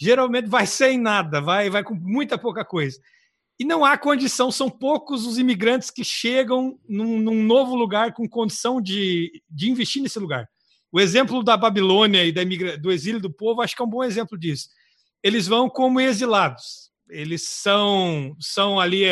geralmente 0.00 0.48
vai 0.48 0.66
sem 0.66 0.98
nada, 0.98 1.42
vai, 1.42 1.68
vai 1.68 1.84
com 1.84 1.94
muita 1.94 2.38
pouca 2.38 2.64
coisa. 2.64 2.98
e 3.58 3.64
não 3.64 3.84
há 3.84 3.98
condição, 3.98 4.50
são 4.50 4.70
poucos 4.70 5.26
os 5.26 5.36
imigrantes 5.36 5.90
que 5.90 6.02
chegam 6.02 6.80
num, 6.88 7.20
num 7.20 7.44
novo 7.44 7.74
lugar 7.74 8.14
com 8.14 8.26
condição 8.26 8.80
de, 8.80 9.30
de 9.50 9.70
investir 9.70 10.02
nesse 10.02 10.18
lugar. 10.18 10.48
O 10.90 10.98
exemplo 10.98 11.44
da 11.44 11.58
Babilônia 11.58 12.24
e 12.24 12.32
da 12.32 12.42
do 12.78 12.90
exílio 12.90 13.20
do 13.20 13.30
povo, 13.30 13.60
acho 13.60 13.76
que 13.76 13.82
é 13.82 13.84
um 13.84 13.90
bom 13.90 14.02
exemplo 14.02 14.38
disso. 14.38 14.70
Eles 15.22 15.46
vão 15.46 15.68
como 15.68 16.00
exilados. 16.00 16.90
Eles 17.10 17.42
são, 17.46 18.34
são 18.40 18.80
ali, 18.80 19.04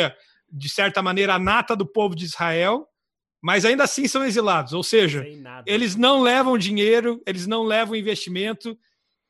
de 0.51 0.67
certa 0.67 1.01
maneira, 1.03 1.35
a 1.35 1.39
nata 1.39 1.75
do 1.75 1.85
povo 1.85 2.15
de 2.15 2.25
Israel, 2.25 2.87
mas 3.41 3.63
ainda 3.65 3.83
assim 3.83 4.07
são 4.07 4.25
exilados. 4.25 4.73
Ou 4.73 4.83
seja, 4.83 5.23
eles 5.67 5.95
não 5.95 6.21
levam 6.21 6.57
dinheiro, 6.57 7.21
eles 7.25 7.45
não 7.45 7.63
levam 7.63 7.95
investimento, 7.95 8.75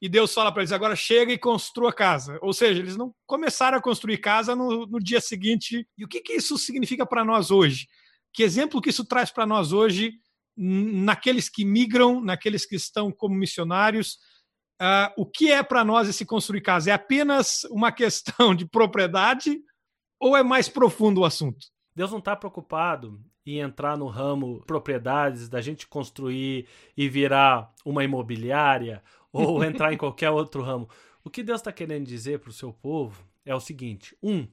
e 0.01 0.07
Deus 0.07 0.33
fala 0.33 0.51
para 0.51 0.61
eles: 0.61 0.71
agora 0.71 0.95
chega 0.95 1.33
e 1.33 1.37
construa 1.37 1.91
casa. 1.91 2.39
Ou 2.41 2.53
seja, 2.53 2.79
eles 2.79 2.95
não 2.95 3.13
começaram 3.25 3.77
a 3.77 3.81
construir 3.81 4.17
casa 4.17 4.55
no, 4.55 4.85
no 4.85 4.99
dia 4.99 5.19
seguinte. 5.19 5.87
E 5.97 6.05
o 6.05 6.07
que, 6.07 6.21
que 6.21 6.33
isso 6.33 6.57
significa 6.57 7.05
para 7.05 7.25
nós 7.25 7.51
hoje? 7.51 7.87
Que 8.33 8.43
exemplo 8.43 8.81
que 8.81 8.89
isso 8.89 9.05
traz 9.05 9.31
para 9.31 9.45
nós 9.45 9.73
hoje, 9.73 10.13
naqueles 10.55 11.49
que 11.49 11.65
migram, 11.65 12.21
naqueles 12.21 12.65
que 12.65 12.75
estão 12.75 13.11
como 13.11 13.35
missionários? 13.35 14.17
Uh, 14.81 15.11
o 15.17 15.25
que 15.25 15.51
é 15.51 15.61
para 15.61 15.83
nós 15.83 16.07
esse 16.07 16.25
construir 16.25 16.61
casa? 16.61 16.91
É 16.91 16.93
apenas 16.93 17.65
uma 17.65 17.91
questão 17.91 18.55
de 18.55 18.65
propriedade 18.65 19.59
ou 20.19 20.37
é 20.37 20.43
mais 20.43 20.69
profundo 20.69 21.21
o 21.21 21.25
assunto? 21.25 21.67
Deus 21.93 22.11
não 22.11 22.19
está 22.19 22.35
preocupado 22.35 23.19
em 23.45 23.59
entrar 23.59 23.97
no 23.97 24.07
ramo 24.07 24.63
propriedades, 24.65 25.49
da 25.49 25.59
gente 25.59 25.87
construir 25.87 26.67
e 26.95 27.09
virar 27.09 27.73
uma 27.83 28.03
imobiliária 28.03 29.03
ou 29.31 29.63
entrar 29.63 29.93
em 29.93 29.97
qualquer 29.97 30.29
outro 30.29 30.61
ramo. 30.61 30.89
O 31.23 31.29
que 31.29 31.43
Deus 31.43 31.59
está 31.59 31.71
querendo 31.71 32.05
dizer 32.05 32.39
para 32.39 32.49
o 32.49 32.53
seu 32.53 32.71
povo 32.73 33.23
é 33.45 33.53
o 33.53 33.59
seguinte: 33.59 34.15
um, 34.21 34.47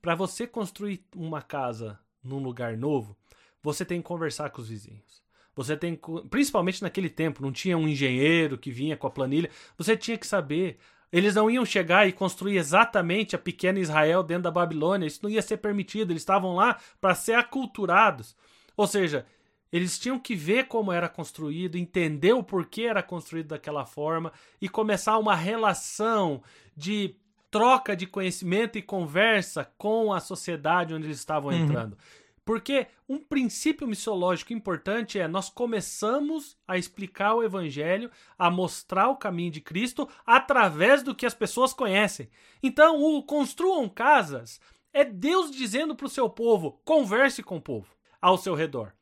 para 0.00 0.14
você 0.14 0.46
construir 0.46 1.04
uma 1.14 1.42
casa 1.42 1.98
num 2.22 2.38
lugar 2.38 2.76
novo, 2.76 3.16
você 3.62 3.84
tem 3.84 4.00
que 4.00 4.06
conversar 4.06 4.50
com 4.50 4.60
os 4.60 4.68
vizinhos. 4.68 5.22
Você 5.54 5.76
tem, 5.76 5.98
principalmente 6.30 6.82
naquele 6.82 7.10
tempo, 7.10 7.42
não 7.42 7.52
tinha 7.52 7.76
um 7.76 7.86
engenheiro 7.86 8.56
que 8.56 8.70
vinha 8.70 8.96
com 8.96 9.06
a 9.06 9.10
planilha. 9.10 9.50
Você 9.76 9.96
tinha 9.96 10.16
que 10.16 10.26
saber. 10.26 10.78
Eles 11.12 11.34
não 11.34 11.50
iam 11.50 11.64
chegar 11.66 12.08
e 12.08 12.12
construir 12.12 12.56
exatamente 12.56 13.36
a 13.36 13.38
pequena 13.38 13.78
Israel 13.78 14.22
dentro 14.22 14.44
da 14.44 14.50
Babilônia. 14.50 15.06
Isso 15.06 15.20
não 15.22 15.28
ia 15.28 15.42
ser 15.42 15.58
permitido. 15.58 16.10
Eles 16.10 16.22
estavam 16.22 16.54
lá 16.54 16.78
para 16.98 17.14
ser 17.14 17.34
aculturados. 17.34 18.34
Ou 18.74 18.86
seja, 18.86 19.26
eles 19.72 19.98
tinham 19.98 20.18
que 20.18 20.34
ver 20.34 20.68
como 20.68 20.92
era 20.92 21.08
construído, 21.08 21.78
entender 21.78 22.34
o 22.34 22.42
porquê 22.42 22.82
era 22.82 23.02
construído 23.02 23.48
daquela 23.48 23.86
forma 23.86 24.30
e 24.60 24.68
começar 24.68 25.16
uma 25.16 25.34
relação 25.34 26.42
de 26.76 27.16
troca 27.50 27.96
de 27.96 28.06
conhecimento 28.06 28.78
e 28.78 28.82
conversa 28.82 29.64
com 29.78 30.12
a 30.12 30.20
sociedade 30.20 30.92
onde 30.92 31.06
eles 31.06 31.18
estavam 31.18 31.50
uhum. 31.50 31.64
entrando. 31.64 31.96
Porque 32.44 32.88
um 33.08 33.18
princípio 33.18 33.86
missiológico 33.86 34.52
importante 34.52 35.18
é 35.18 35.28
nós 35.28 35.48
começamos 35.48 36.56
a 36.66 36.76
explicar 36.76 37.34
o 37.34 37.42
evangelho, 37.42 38.10
a 38.36 38.50
mostrar 38.50 39.08
o 39.08 39.16
caminho 39.16 39.50
de 39.50 39.60
Cristo 39.60 40.08
através 40.26 41.02
do 41.02 41.14
que 41.14 41.24
as 41.24 41.34
pessoas 41.34 41.72
conhecem. 41.72 42.28
Então, 42.62 43.00
o 43.00 43.22
construam 43.22 43.88
casas 43.88 44.60
é 44.92 45.04
Deus 45.04 45.50
dizendo 45.52 45.94
para 45.94 46.06
o 46.06 46.10
seu 46.10 46.28
povo: 46.28 46.80
converse 46.84 47.42
com 47.42 47.58
o 47.58 47.62
povo 47.62 47.86
ao 48.20 48.36
seu 48.36 48.54
redor 48.54 48.92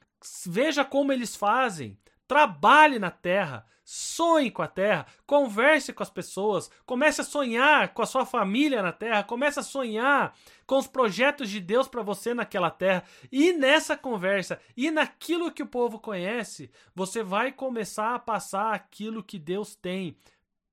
veja 0.46 0.84
como 0.84 1.12
eles 1.12 1.36
fazem. 1.36 1.98
Trabalhe 2.26 2.98
na 2.98 3.10
terra, 3.10 3.66
sonhe 3.84 4.52
com 4.52 4.62
a 4.62 4.68
terra, 4.68 5.04
converse 5.26 5.92
com 5.92 6.00
as 6.00 6.10
pessoas, 6.10 6.70
comece 6.86 7.20
a 7.20 7.24
sonhar 7.24 7.92
com 7.92 8.02
a 8.02 8.06
sua 8.06 8.24
família 8.24 8.82
na 8.82 8.92
terra, 8.92 9.24
comece 9.24 9.58
a 9.58 9.64
sonhar 9.64 10.32
com 10.64 10.78
os 10.78 10.86
projetos 10.86 11.50
de 11.50 11.58
Deus 11.58 11.88
para 11.88 12.02
você 12.02 12.32
naquela 12.32 12.70
terra. 12.70 13.02
E 13.32 13.52
nessa 13.52 13.96
conversa 13.96 14.60
e 14.76 14.92
naquilo 14.92 15.50
que 15.50 15.62
o 15.62 15.66
povo 15.66 15.98
conhece, 15.98 16.70
você 16.94 17.20
vai 17.20 17.50
começar 17.50 18.14
a 18.14 18.20
passar 18.20 18.74
aquilo 18.74 19.24
que 19.24 19.38
Deus 19.38 19.74
tem 19.74 20.16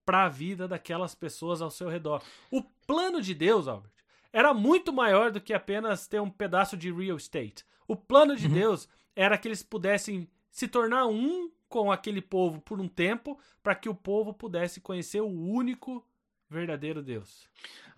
para 0.06 0.26
a 0.26 0.30
vida 0.30 0.68
daquelas 0.68 1.16
pessoas 1.16 1.60
ao 1.60 1.72
seu 1.72 1.90
redor. 1.90 2.22
O 2.52 2.62
plano 2.86 3.20
de 3.20 3.34
Deus, 3.34 3.68
Albert, 3.68 3.92
era 4.32 4.54
muito 4.54 4.94
maior 4.94 5.32
do 5.32 5.42
que 5.42 5.56
apenas 5.56 6.08
ter 6.08 6.22
um 6.22 6.30
pedaço 6.30 6.78
de 6.78 6.94
real 6.94 7.18
estate. 7.18 7.66
O 7.88 7.96
plano 7.96 8.36
de 8.36 8.46
uhum. 8.46 8.54
Deus 8.54 8.88
era 9.18 9.38
que 9.38 9.48
eles 9.48 9.64
pudessem 9.64 10.30
se 10.52 10.68
tornar 10.68 11.08
um 11.08 11.50
com 11.68 11.92
aquele 11.92 12.22
povo 12.22 12.62
por 12.62 12.80
um 12.80 12.88
tempo, 12.88 13.38
para 13.62 13.76
que 13.76 13.90
o 13.90 13.96
povo 13.96 14.34
pudesse 14.34 14.80
conhecer 14.80 15.20
o 15.20 15.28
único 15.28 16.06
verdadeiro 16.50 17.02
Deus. 17.02 17.50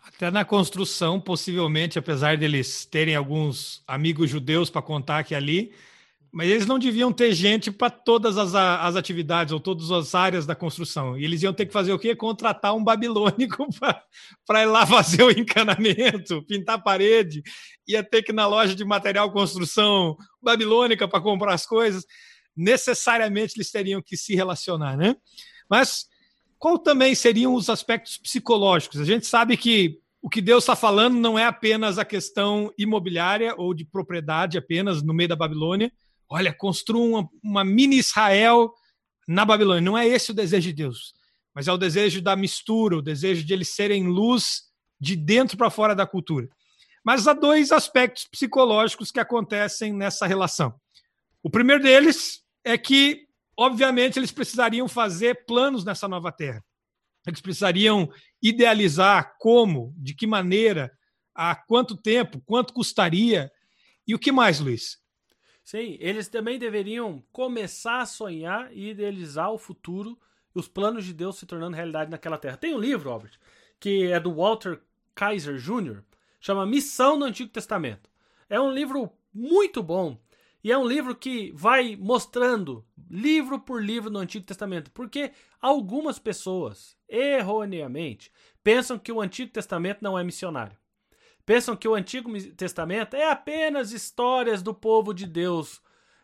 Até 0.02 0.32
na 0.32 0.46
construção, 0.46 1.20
possivelmente, 1.20 2.00
apesar 2.00 2.38
deles 2.38 2.86
terem 2.86 3.16
alguns 3.16 3.84
amigos 3.86 4.30
judeus 4.30 4.70
para 4.70 4.82
contar 4.82 5.24
que 5.24 5.36
ali, 5.36 5.74
mas 6.32 6.48
eles 6.48 6.66
não 6.66 6.78
deviam 6.78 7.12
ter 7.12 7.34
gente 7.34 7.72
para 7.72 7.90
todas 7.90 8.38
as, 8.38 8.54
as 8.54 8.96
atividades 8.96 9.52
ou 9.52 9.60
todas 9.60 9.92
as 9.92 10.14
áreas 10.14 10.46
da 10.46 10.56
construção. 10.56 11.18
E 11.18 11.24
eles 11.24 11.42
iam 11.42 11.54
ter 11.54 11.66
que 11.66 11.74
fazer 11.74 11.92
o 11.92 11.98
quê? 11.98 12.16
Contratar 12.16 12.76
um 12.76 12.84
babilônico 12.84 13.68
para 14.46 14.62
ir 14.62 14.68
lá 14.68 14.86
fazer 14.86 15.24
o 15.24 15.32
encanamento, 15.32 16.44
pintar 16.46 16.76
a 16.76 16.82
parede. 16.82 17.42
Ia 17.88 18.04
ter 18.04 18.22
que 18.22 18.32
ir 18.32 18.36
na 18.36 18.46
loja 18.46 18.76
de 18.76 18.86
material 18.86 19.32
construção 19.32 20.16
babilônica 20.42 21.08
para 21.08 21.22
comprar 21.22 21.54
as 21.54 21.66
coisas. 21.66 22.06
Necessariamente 22.56 23.54
eles 23.58 23.72
teriam 23.72 24.02
que 24.02 24.16
se 24.16 24.36
relacionar, 24.36 24.96
né? 24.96 25.16
Mas 25.70 26.06
qual 26.60 26.78
também 26.78 27.16
seriam 27.16 27.56
os 27.56 27.70
aspectos 27.70 28.18
psicológicos? 28.18 29.00
A 29.00 29.06
gente 29.06 29.26
sabe 29.26 29.58
que 29.58 29.98
o 30.22 30.30
que 30.30 30.42
Deus 30.42 30.64
está 30.64 30.76
falando 30.76 31.16
não 31.16 31.40
é 31.40 31.46
apenas 31.46 31.98
a 31.98 32.06
questão 32.06 32.72
imobiliária 32.78 33.56
ou 33.58 33.74
de 33.74 33.86
propriedade 33.86 34.58
apenas 34.58 35.02
no 35.02 35.14
meio 35.14 35.30
da 35.30 35.36
Babilônia, 35.36 35.92
olha, 36.30 36.54
construa 36.54 37.06
uma, 37.06 37.30
uma 37.44 37.64
mini 37.64 37.98
Israel 37.98 38.74
na 39.28 39.44
Babilônia. 39.44 39.82
Não 39.82 39.98
é 39.98 40.08
esse 40.08 40.32
o 40.32 40.34
desejo 40.36 40.70
de 40.70 40.74
Deus, 40.74 41.14
mas 41.54 41.68
é 41.68 41.74
o 41.74 41.78
desejo 41.78 42.22
da 42.22 42.36
mistura, 42.36 42.98
o 42.98 43.02
desejo 43.02 43.44
de 43.44 43.54
eles 43.54 43.70
serem 43.70 44.08
luz 44.08 44.64
de 45.00 45.16
dentro 45.16 45.58
para 45.58 45.70
fora 45.70 45.96
da 45.96 46.06
cultura. 46.06 46.48
Mas 47.04 47.28
há 47.28 47.34
dois 47.34 47.72
aspectos 47.72 48.26
psicológicos 48.26 49.12
que 49.12 49.20
acontecem 49.20 49.94
nessa 49.94 50.28
relação. 50.28 50.80
O 51.42 51.50
primeiro 51.50 51.82
deles 51.82 52.44
é 52.64 52.78
que, 52.78 53.26
obviamente, 53.58 54.20
eles 54.20 54.32
precisariam 54.32 54.88
fazer 54.88 55.46
planos 55.46 55.86
nessa 55.86 56.08
nova 56.08 56.32
terra. 56.32 56.64
Eles 57.26 57.42
precisariam 57.42 58.12
idealizar 58.42 59.36
como, 59.40 59.94
de 59.98 60.14
que 60.14 60.28
maneira, 60.28 60.92
há 61.34 61.56
quanto 61.56 61.96
tempo, 61.96 62.42
quanto 62.46 62.74
custaria. 62.74 63.52
E 64.06 64.14
o 64.14 64.20
que 64.20 64.32
mais, 64.32 64.60
Luiz? 64.60 64.98
Sim, 65.70 65.98
eles 66.00 66.28
também 66.28 66.58
deveriam 66.58 67.24
começar 67.32 68.02
a 68.02 68.06
sonhar 68.08 68.76
e 68.76 68.90
idealizar 68.90 69.52
o 69.52 69.58
futuro 69.60 70.18
os 70.52 70.68
planos 70.68 71.06
de 71.06 71.14
Deus 71.14 71.38
se 71.38 71.46
tornando 71.46 71.76
realidade 71.76 72.10
naquela 72.10 72.40
terra. 72.40 72.58
Tem 72.58 72.74
um 72.74 72.80
livro, 72.80 73.12
Albert, 73.12 73.34
que 73.80 74.12
é 74.12 74.20
do 74.20 74.34
Walter 74.34 74.82
Kaiser 75.14 75.58
Jr., 75.58 76.02
chama 76.42 76.66
Missão 76.66 77.20
no 77.20 77.26
Antigo 77.26 77.52
Testamento. 77.52 78.10
É 78.50 78.60
um 78.60 78.72
livro 78.72 79.12
muito 79.32 79.84
bom 79.84 80.18
e 80.64 80.72
é 80.72 80.78
um 80.78 80.88
livro 80.88 81.16
que 81.16 81.52
vai 81.52 81.96
mostrando 81.96 82.84
livro 83.08 83.60
por 83.60 83.80
livro 83.80 84.10
no 84.10 84.18
Antigo 84.18 84.48
Testamento, 84.48 84.90
porque 84.90 85.34
algumas 85.62 86.18
pessoas, 86.18 86.98
erroneamente, 87.08 88.32
pensam 88.64 88.98
que 88.98 89.12
o 89.12 89.22
Antigo 89.22 89.52
Testamento 89.52 90.00
não 90.02 90.18
é 90.18 90.24
missionário 90.24 90.76
pensam 91.50 91.76
que 91.76 91.88
o 91.88 91.96
Antigo 91.96 92.32
Testamento 92.52 93.16
é 93.16 93.28
apenas 93.28 93.92
histórias 93.92 94.62
do 94.62 94.72
povo 94.72 95.16
de 95.16 95.26
Deus 95.26 95.82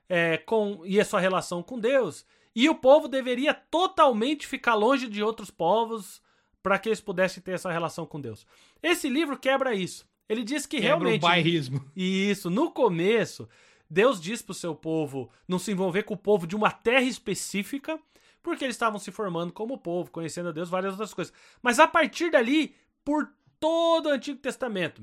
é, 0.08 0.38
com, 0.38 0.84
e 0.86 1.02
a 1.02 1.04
sua 1.04 1.20
relação 1.20 1.64
com 1.64 1.80
Deus. 1.80 2.24
E 2.56 2.70
o 2.70 2.76
povo 2.76 3.08
deveria 3.08 3.52
totalmente 3.52 4.46
ficar 4.46 4.76
longe 4.76 5.08
de 5.08 5.24
outros 5.24 5.50
povos 5.50 6.22
para 6.62 6.78
que 6.78 6.90
eles 6.90 7.02
pudessem 7.02 7.42
ter 7.42 7.54
essa 7.54 7.72
relação 7.72 8.06
com 8.06 8.22
Deus. 8.22 8.46
Esse 8.84 9.10
livro 9.10 9.36
quebra 9.36 9.74
isso. 9.74 10.08
Ele 10.30 10.44
diz 10.44 10.68
que 10.68 10.78
quebra 10.78 10.90
realmente. 10.90 11.24
O 11.24 11.28
bairrismo. 11.28 11.92
Isso. 11.96 12.52
No 12.52 12.70
começo, 12.70 13.50
Deus 13.90 14.22
diz 14.22 14.44
para 14.44 14.52
o 14.52 14.54
seu 14.54 14.76
povo 14.76 15.32
não 15.48 15.58
se 15.58 15.72
envolver 15.72 16.04
com 16.04 16.14
o 16.14 16.18
povo 16.18 16.46
de 16.46 16.56
uma 16.56 16.70
terra 16.70 17.02
específica, 17.02 18.00
porque 18.44 18.64
eles 18.64 18.76
estavam 18.76 19.00
se 19.00 19.12
formando 19.12 19.52
como 19.52 19.76
povo, 19.80 20.12
conhecendo 20.12 20.50
a 20.50 20.52
Deus, 20.52 20.70
várias 20.70 20.94
outras 20.94 21.16
coisas. 21.16 21.34
Mas 21.64 21.80
a 21.80 21.88
partir 21.88 22.30
dali, 22.30 22.76
por 23.04 23.28
todo 23.60 24.10
o 24.10 24.12
Antigo 24.12 24.38
Testamento, 24.38 25.02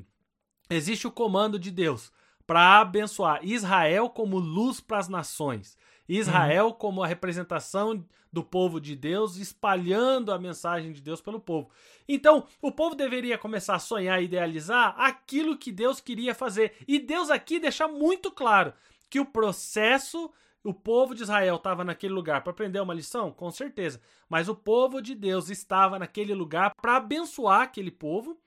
existe 0.74 1.06
o 1.06 1.12
comando 1.12 1.58
de 1.58 1.70
Deus 1.70 2.12
para 2.46 2.80
abençoar 2.80 3.40
Israel 3.42 4.10
como 4.10 4.38
luz 4.38 4.80
para 4.80 4.98
as 4.98 5.08
nações. 5.08 5.76
Israel 6.08 6.66
uhum. 6.66 6.72
como 6.72 7.02
a 7.02 7.06
representação 7.06 8.04
do 8.32 8.42
povo 8.42 8.80
de 8.80 8.96
Deus, 8.96 9.36
espalhando 9.36 10.32
a 10.32 10.38
mensagem 10.38 10.92
de 10.92 11.02
Deus 11.02 11.20
pelo 11.20 11.38
povo. 11.38 11.70
Então, 12.08 12.46
o 12.62 12.72
povo 12.72 12.94
deveria 12.94 13.36
começar 13.36 13.74
a 13.74 13.78
sonhar 13.78 14.20
e 14.20 14.24
idealizar 14.24 14.94
aquilo 14.98 15.58
que 15.58 15.70
Deus 15.70 16.00
queria 16.00 16.34
fazer. 16.34 16.74
E 16.88 16.98
Deus 16.98 17.30
aqui 17.30 17.60
deixa 17.60 17.86
muito 17.86 18.30
claro 18.30 18.72
que 19.10 19.20
o 19.20 19.26
processo, 19.26 20.30
o 20.64 20.72
povo 20.72 21.14
de 21.14 21.22
Israel 21.22 21.56
estava 21.56 21.84
naquele 21.84 22.14
lugar 22.14 22.42
para 22.42 22.52
aprender 22.52 22.80
uma 22.80 22.94
lição, 22.94 23.30
com 23.30 23.50
certeza. 23.50 24.00
Mas 24.28 24.48
o 24.48 24.54
povo 24.54 25.02
de 25.02 25.14
Deus 25.14 25.50
estava 25.50 25.98
naquele 25.98 26.34
lugar 26.34 26.72
para 26.80 26.96
abençoar 26.96 27.60
aquele 27.60 27.90
povo, 27.90 28.40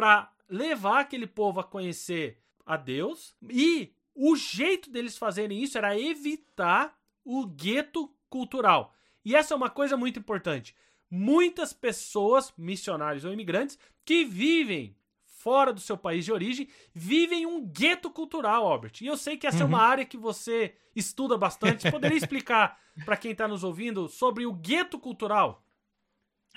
para 0.00 0.32
levar 0.48 1.00
aquele 1.00 1.26
povo 1.26 1.60
a 1.60 1.64
conhecer 1.64 2.38
a 2.64 2.74
Deus 2.74 3.36
e 3.50 3.92
o 4.14 4.34
jeito 4.34 4.90
deles 4.90 5.18
fazerem 5.18 5.62
isso 5.62 5.76
era 5.76 6.00
evitar 6.00 6.98
o 7.22 7.44
gueto 7.44 8.10
cultural. 8.30 8.94
E 9.22 9.36
essa 9.36 9.52
é 9.52 9.56
uma 9.58 9.68
coisa 9.68 9.98
muito 9.98 10.18
importante. 10.18 10.74
Muitas 11.10 11.74
pessoas, 11.74 12.50
missionários 12.56 13.26
ou 13.26 13.32
imigrantes, 13.34 13.78
que 14.02 14.24
vivem 14.24 14.96
fora 15.22 15.70
do 15.70 15.80
seu 15.80 15.98
país 15.98 16.24
de 16.24 16.32
origem, 16.32 16.66
vivem 16.94 17.44
um 17.44 17.62
gueto 17.62 18.10
cultural, 18.10 18.66
Albert. 18.66 19.02
E 19.02 19.06
eu 19.06 19.18
sei 19.18 19.36
que 19.36 19.46
essa 19.46 19.58
uhum. 19.58 19.64
é 19.64 19.66
uma 19.66 19.78
uhum. 19.80 19.84
área 19.84 20.04
que 20.06 20.16
você 20.16 20.76
estuda 20.96 21.36
bastante. 21.36 21.82
Você 21.82 21.90
poderia 21.90 22.16
explicar 22.18 22.80
para 23.04 23.18
quem 23.18 23.32
está 23.32 23.46
nos 23.46 23.62
ouvindo 23.62 24.08
sobre 24.08 24.46
o 24.46 24.52
gueto 24.54 24.98
cultural? 24.98 25.62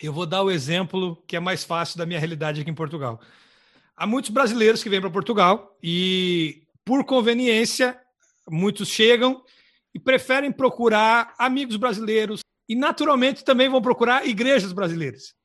Eu 0.02 0.12
vou 0.12 0.26
dar 0.26 0.44
o 0.44 0.52
exemplo 0.52 1.22
que 1.28 1.36
é 1.36 1.40
mais 1.40 1.64
fácil 1.64 1.98
da 1.98 2.06
minha 2.06 2.20
realidade 2.20 2.62
aqui 2.62 2.70
em 2.70 2.76
Portugal. 2.76 3.22
Há 3.96 4.08
muitos 4.08 4.32
brasileiros 4.32 4.82
que 4.82 4.90
vêm 4.90 5.00
para 5.00 5.10
Portugal 5.10 5.78
e, 5.82 6.64
por 6.84 7.06
conveniência, 7.06 8.00
muitos 8.50 8.88
chegam 8.90 9.44
e 9.94 10.00
preferem 10.00 10.52
procurar 10.52 11.34
amigos 11.38 11.78
brasileiros 11.78 12.42
e, 12.68 12.76
naturalmente, 12.76 13.44
também 13.44 13.70
vão 13.70 13.82
procurar 13.82 14.28
igrejas 14.28 14.74
brasileiras. 14.74 15.36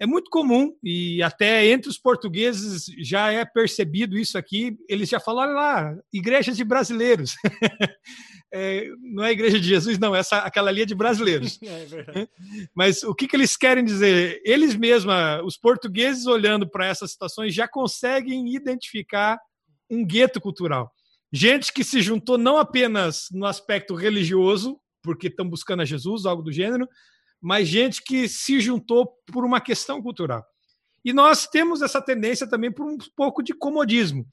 É 0.00 0.06
muito 0.06 0.30
comum, 0.30 0.76
e 0.80 1.20
até 1.24 1.66
entre 1.66 1.90
os 1.90 1.98
portugueses 1.98 2.84
já 3.00 3.32
é 3.32 3.44
percebido 3.44 4.16
isso 4.16 4.38
aqui, 4.38 4.78
eles 4.88 5.08
já 5.08 5.18
falam, 5.18 5.42
olha 5.42 5.52
lá, 5.52 5.96
igrejas 6.12 6.56
de 6.56 6.62
brasileiros. 6.62 7.34
é, 8.52 8.88
não 9.00 9.24
é 9.24 9.28
a 9.28 9.32
igreja 9.32 9.60
de 9.60 9.66
Jesus, 9.66 9.98
não, 9.98 10.14
essa, 10.14 10.38
aquela 10.38 10.70
ali 10.70 10.82
é 10.82 10.86
de 10.86 10.94
brasileiros. 10.94 11.58
É 11.68 11.84
verdade. 11.84 12.30
Mas 12.74 13.02
o 13.02 13.14
que, 13.14 13.28
que 13.28 13.36
eles 13.36 13.56
querem 13.56 13.84
dizer? 13.84 14.40
Eles 14.44 14.74
mesmos, 14.74 15.14
os 15.44 15.56
portugueses 15.56 16.26
olhando 16.26 16.68
para 16.68 16.86
essas 16.86 17.10
situações, 17.10 17.54
já 17.54 17.68
conseguem 17.68 18.54
identificar 18.54 19.38
um 19.90 20.04
gueto 20.04 20.40
cultural. 20.40 20.92
Gente 21.32 21.72
que 21.72 21.84
se 21.84 22.00
juntou 22.00 22.38
não 22.38 22.56
apenas 22.56 23.28
no 23.32 23.44
aspecto 23.44 23.94
religioso, 23.94 24.80
porque 25.02 25.26
estão 25.26 25.48
buscando 25.48 25.82
a 25.82 25.84
Jesus, 25.84 26.24
algo 26.24 26.42
do 26.42 26.52
gênero, 26.52 26.88
mas 27.40 27.68
gente 27.68 28.02
que 28.02 28.28
se 28.28 28.60
juntou 28.60 29.14
por 29.26 29.44
uma 29.44 29.60
questão 29.60 30.02
cultural. 30.02 30.44
E 31.04 31.12
nós 31.12 31.46
temos 31.46 31.82
essa 31.82 32.00
tendência 32.00 32.48
também 32.48 32.72
por 32.72 32.86
um 32.86 32.98
pouco 33.14 33.42
de 33.42 33.52
comodismo. 33.52 34.26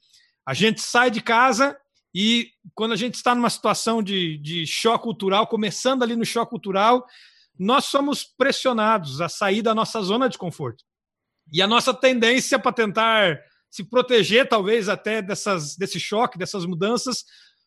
A 0.44 0.54
gente 0.54 0.80
sai 0.80 1.10
de 1.10 1.20
casa 1.20 1.76
e 2.18 2.50
quando 2.74 2.92
a 2.92 2.96
gente 2.96 3.16
está 3.16 3.34
numa 3.34 3.50
situação 3.50 4.02
de, 4.02 4.38
de 4.38 4.66
choque 4.66 5.04
cultural, 5.04 5.46
começando 5.46 6.02
ali 6.02 6.16
no 6.16 6.24
choque 6.24 6.48
cultural, 6.48 7.04
nós 7.58 7.84
somos 7.84 8.24
pressionados 8.24 9.20
a 9.20 9.28
sair 9.28 9.60
da 9.60 9.74
nossa 9.74 10.00
zona 10.00 10.26
de 10.26 10.38
conforto. 10.38 10.82
E 11.52 11.60
a 11.60 11.66
nossa 11.66 11.92
tendência 11.92 12.58
para 12.58 12.72
tentar 12.72 13.38
se 13.70 13.84
proteger, 13.84 14.48
talvez 14.48 14.88
até 14.88 15.20
dessas, 15.20 15.76
desse 15.76 16.00
choque, 16.00 16.38
dessas 16.38 16.64
mudanças, 16.64 17.22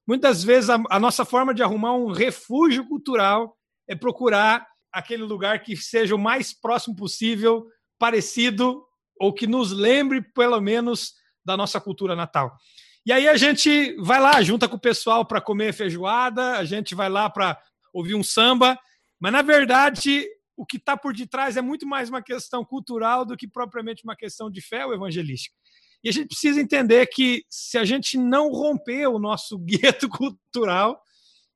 muitas 0.07 0.43
vezes 0.43 0.71
a, 0.71 0.81
a 0.89 0.99
nossa 0.99 1.23
forma 1.23 1.53
de 1.53 1.61
arrumar 1.61 1.93
um 1.93 2.11
refúgio 2.11 2.87
cultural 2.87 3.55
é 3.87 3.95
procurar 3.95 4.65
aquele 4.91 5.21
lugar 5.21 5.61
que 5.61 5.77
seja 5.77 6.15
o 6.15 6.19
mais 6.19 6.59
próximo 6.59 6.95
possível, 6.95 7.67
parecido 7.99 8.83
ou 9.19 9.31
que 9.31 9.45
nos 9.45 9.71
lembre, 9.71 10.23
pelo 10.33 10.59
menos, 10.59 11.13
da 11.45 11.55
nossa 11.55 11.79
cultura 11.79 12.15
natal. 12.15 12.57
E 13.05 13.11
aí 13.11 13.27
a 13.27 13.37
gente 13.37 13.95
vai 13.99 14.19
lá, 14.19 14.41
junta 14.41 14.67
com 14.67 14.75
o 14.75 14.79
pessoal 14.79 15.25
para 15.25 15.41
comer 15.41 15.73
feijoada, 15.73 16.57
a 16.57 16.65
gente 16.65 16.93
vai 16.93 17.09
lá 17.09 17.29
para 17.29 17.59
ouvir 17.93 18.15
um 18.15 18.23
samba, 18.23 18.77
mas 19.19 19.31
na 19.31 19.41
verdade 19.41 20.27
o 20.55 20.65
que 20.65 20.75
está 20.75 20.97
por 20.97 21.13
detrás 21.13 21.55
é 21.55 21.61
muito 21.61 21.87
mais 21.87 22.09
uma 22.09 22.21
questão 22.21 22.65
cultural 22.65 23.23
do 23.23 23.37
que 23.37 23.47
propriamente 23.47 24.03
uma 24.03 24.15
questão 24.15 24.51
de 24.51 24.61
fé 24.61 24.85
ou 24.85 24.93
evangelística. 24.93 25.55
E 26.03 26.09
a 26.09 26.11
gente 26.11 26.27
precisa 26.27 26.59
entender 26.59 27.07
que 27.07 27.43
se 27.49 27.77
a 27.77 27.85
gente 27.85 28.17
não 28.17 28.49
romper 28.49 29.07
o 29.07 29.19
nosso 29.19 29.57
gueto 29.63 30.09
cultural, 30.09 31.01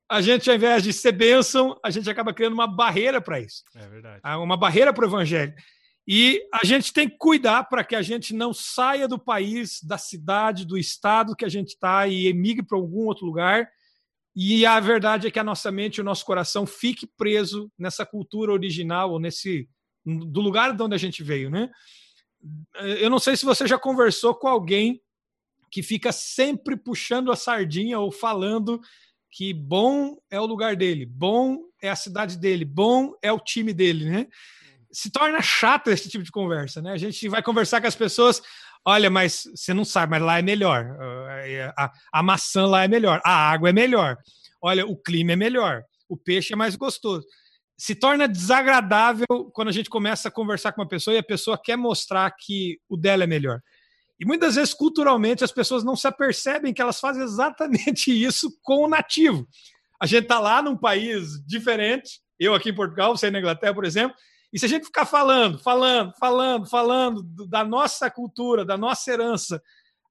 a 0.09 0.21
gente, 0.21 0.49
ao 0.49 0.55
invés 0.55 0.83
de 0.83 0.93
ser 0.93 1.11
bênção, 1.11 1.77
a 1.83 1.89
gente 1.89 2.09
acaba 2.09 2.33
criando 2.33 2.53
uma 2.53 2.67
barreira 2.67 3.19
para 3.21 3.39
isso. 3.39 3.63
É 3.75 3.87
verdade. 3.87 4.19
Ah, 4.23 4.39
uma 4.39 4.55
barreira 4.55 4.93
para 4.93 5.03
o 5.03 5.07
evangelho. 5.07 5.53
E 6.07 6.45
a 6.53 6.65
gente 6.65 6.91
tem 6.91 7.07
que 7.07 7.17
cuidar 7.17 7.63
para 7.63 7.83
que 7.83 7.95
a 7.95 8.01
gente 8.01 8.33
não 8.33 8.53
saia 8.53 9.07
do 9.07 9.17
país, 9.17 9.81
da 9.81 9.97
cidade, 9.97 10.65
do 10.65 10.77
estado 10.77 11.35
que 11.35 11.45
a 11.45 11.49
gente 11.49 11.69
está 11.69 12.07
e 12.07 12.27
emigre 12.27 12.65
para 12.65 12.77
algum 12.77 13.05
outro 13.05 13.25
lugar. 13.25 13.69
E 14.35 14.65
a 14.65 14.79
verdade 14.79 15.27
é 15.27 15.31
que 15.31 15.39
a 15.39 15.43
nossa 15.43 15.71
mente, 15.71 16.01
o 16.01 16.03
nosso 16.03 16.25
coração 16.25 16.65
fique 16.65 17.07
preso 17.07 17.71
nessa 17.77 18.05
cultura 18.05 18.51
original, 18.51 19.11
ou 19.11 19.19
nesse 19.19 19.69
do 20.05 20.41
lugar 20.41 20.75
de 20.75 20.83
onde 20.83 20.95
a 20.95 20.97
gente 20.97 21.23
veio, 21.23 21.49
né? 21.49 21.69
Eu 22.99 23.09
não 23.09 23.19
sei 23.19 23.37
se 23.37 23.45
você 23.45 23.65
já 23.65 23.77
conversou 23.77 24.35
com 24.35 24.47
alguém 24.47 25.01
que 25.71 25.81
fica 25.81 26.11
sempre 26.11 26.75
puxando 26.75 27.31
a 27.31 27.35
sardinha 27.37 27.97
ou 27.99 28.11
falando 28.11 28.81
que 29.31 29.53
bom 29.53 30.17
é 30.29 30.39
o 30.39 30.45
lugar 30.45 30.75
dele, 30.75 31.05
bom 31.05 31.59
é 31.81 31.89
a 31.89 31.95
cidade 31.95 32.37
dele, 32.37 32.65
bom 32.65 33.13
é 33.21 33.31
o 33.31 33.39
time 33.39 33.73
dele, 33.73 34.09
né? 34.09 34.27
Se 34.93 35.11
torna 35.11 35.41
chato 35.41 35.89
esse 35.89 36.07
tipo 36.07 36.23
de 36.23 36.31
conversa, 36.31 36.81
né? 36.81 36.91
A 36.91 36.97
gente 36.97 37.27
vai 37.27 37.41
conversar 37.41 37.81
com 37.81 37.87
as 37.87 37.95
pessoas, 37.95 38.41
olha, 38.85 39.09
mas 39.09 39.43
você 39.55 39.73
não 39.73 39.83
sabe, 39.83 40.11
mas 40.11 40.21
lá 40.21 40.39
é 40.39 40.41
melhor, 40.41 40.85
a, 41.75 41.85
a, 41.85 41.91
a 42.13 42.23
maçã 42.23 42.65
lá 42.65 42.83
é 42.83 42.87
melhor, 42.87 43.19
a 43.25 43.51
água 43.51 43.69
é 43.69 43.73
melhor, 43.73 44.17
olha, 44.61 44.85
o 44.85 44.95
clima 44.95 45.33
é 45.33 45.35
melhor, 45.35 45.83
o 46.07 46.15
peixe 46.15 46.53
é 46.53 46.55
mais 46.55 46.75
gostoso. 46.75 47.25
Se 47.75 47.95
torna 47.95 48.27
desagradável 48.27 49.25
quando 49.51 49.69
a 49.69 49.71
gente 49.71 49.89
começa 49.89 50.29
a 50.29 50.31
conversar 50.31 50.71
com 50.71 50.81
uma 50.81 50.87
pessoa 50.87 51.15
e 51.15 51.17
a 51.17 51.23
pessoa 51.23 51.59
quer 51.61 51.75
mostrar 51.75 52.31
que 52.39 52.77
o 52.87 52.95
dela 52.95 53.23
é 53.23 53.27
melhor. 53.27 53.59
E 54.19 54.25
muitas 54.25 54.55
vezes, 54.55 54.73
culturalmente, 54.73 55.43
as 55.43 55.51
pessoas 55.51 55.83
não 55.83 55.95
se 55.95 56.07
apercebem 56.07 56.73
que 56.73 56.81
elas 56.81 56.99
fazem 56.99 57.23
exatamente 57.23 58.11
isso 58.13 58.49
com 58.61 58.85
o 58.85 58.87
nativo. 58.87 59.47
A 59.99 60.05
gente 60.05 60.23
está 60.23 60.39
lá 60.39 60.61
num 60.61 60.77
país 60.77 61.45
diferente, 61.45 62.21
eu 62.39 62.53
aqui 62.53 62.69
em 62.69 62.75
Portugal, 62.75 63.15
você 63.15 63.31
na 63.31 63.39
Inglaterra, 63.39 63.73
por 63.73 63.85
exemplo, 63.85 64.15
e 64.53 64.59
se 64.59 64.65
a 64.65 64.69
gente 64.69 64.85
ficar 64.85 65.05
falando, 65.05 65.57
falando, 65.57 66.13
falando, 66.19 66.69
falando 66.69 67.23
da 67.47 67.63
nossa 67.63 68.09
cultura, 68.11 68.63
da 68.63 68.77
nossa 68.77 69.11
herança, 69.11 69.61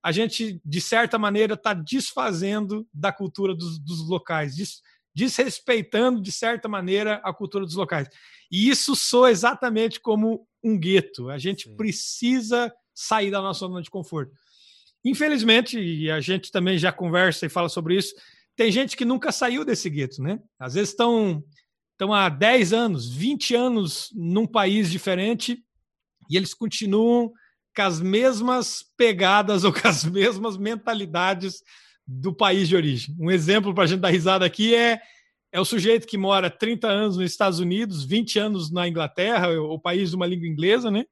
a 0.02 0.10
gente, 0.10 0.60
de 0.64 0.80
certa 0.80 1.16
maneira, 1.16 1.54
está 1.54 1.72
desfazendo 1.72 2.86
da 2.92 3.12
cultura 3.12 3.54
dos, 3.54 3.78
dos 3.78 4.08
locais, 4.08 4.56
des, 4.56 4.82
desrespeitando, 5.14 6.20
de 6.20 6.32
certa 6.32 6.68
maneira, 6.68 7.20
a 7.22 7.32
cultura 7.32 7.64
dos 7.64 7.76
locais. 7.76 8.08
E 8.50 8.68
isso 8.68 8.96
soa 8.96 9.30
exatamente 9.30 10.00
como 10.00 10.44
um 10.62 10.76
gueto. 10.76 11.30
A 11.30 11.38
gente 11.38 11.68
Sim. 11.68 11.76
precisa 11.76 12.72
sair 12.92 13.30
da 13.30 13.40
nossa 13.40 13.60
zona 13.60 13.80
de 13.80 13.90
conforto. 13.90 14.32
Infelizmente, 15.04 15.78
e 15.78 16.10
a 16.10 16.20
gente 16.20 16.50
também 16.50 16.78
já 16.78 16.90
conversa 16.90 17.46
e 17.46 17.48
fala 17.48 17.68
sobre 17.68 17.96
isso, 17.96 18.14
tem 18.56 18.70
gente 18.70 18.96
que 18.96 19.04
nunca 19.04 19.32
saiu 19.32 19.64
desse 19.64 19.88
gueto, 19.88 20.22
né? 20.22 20.40
Às 20.58 20.74
vezes 20.74 20.90
estão, 20.90 21.42
estão 22.02 22.12
há 22.12 22.28
10 22.28 22.72
anos, 22.72 23.08
20 23.08 23.54
anos 23.54 24.10
num 24.12 24.44
país 24.46 24.90
diferente 24.90 25.62
e 26.28 26.36
eles 26.36 26.52
continuam 26.52 27.32
com 27.74 27.82
as 27.82 28.00
mesmas 28.00 28.84
pegadas 28.96 29.62
ou 29.64 29.72
com 29.72 29.86
as 29.86 30.04
mesmas 30.04 30.56
mentalidades 30.56 31.62
do 32.04 32.34
país 32.34 32.68
de 32.68 32.74
origem. 32.74 33.14
Um 33.20 33.30
exemplo 33.30 33.72
para 33.72 33.84
a 33.84 33.86
gente 33.86 34.00
dar 34.00 34.10
risada 34.10 34.44
aqui 34.44 34.74
é, 34.74 35.00
é 35.52 35.60
o 35.60 35.64
sujeito 35.64 36.06
que 36.06 36.18
mora 36.18 36.50
30 36.50 36.88
anos 36.88 37.16
nos 37.16 37.30
Estados 37.30 37.60
Unidos, 37.60 38.04
20 38.04 38.38
anos 38.38 38.72
na 38.72 38.88
Inglaterra, 38.88 39.48
o 39.60 39.78
país 39.78 40.10
de 40.10 40.16
uma 40.16 40.26
língua 40.26 40.48
inglesa, 40.48 40.90
né? 40.90 41.04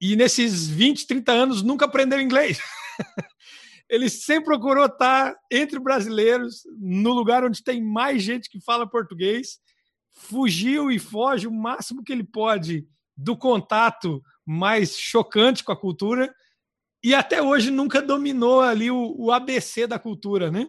E 0.00 0.16
nesses 0.16 0.66
20, 0.66 1.06
30 1.06 1.32
anos 1.32 1.62
nunca 1.62 1.84
aprendeu 1.84 2.20
inglês. 2.20 2.58
Ele 3.88 4.08
sempre 4.08 4.46
procurou 4.46 4.86
estar 4.86 5.34
entre 5.52 5.78
brasileiros, 5.78 6.62
no 6.78 7.12
lugar 7.12 7.44
onde 7.44 7.62
tem 7.62 7.82
mais 7.82 8.22
gente 8.22 8.48
que 8.48 8.60
fala 8.60 8.88
português. 8.88 9.58
Fugiu 10.14 10.90
e 10.90 10.98
foge 10.98 11.46
o 11.46 11.52
máximo 11.52 12.02
que 12.02 12.12
ele 12.12 12.24
pode 12.24 12.86
do 13.16 13.36
contato 13.36 14.22
mais 14.46 14.96
chocante 14.96 15.62
com 15.64 15.72
a 15.72 15.76
cultura 15.76 16.34
e 17.02 17.14
até 17.14 17.42
hoje 17.42 17.70
nunca 17.70 18.00
dominou 18.00 18.62
ali 18.62 18.90
o, 18.90 19.14
o 19.18 19.30
ABC 19.30 19.86
da 19.86 19.98
cultura, 19.98 20.50
né? 20.50 20.68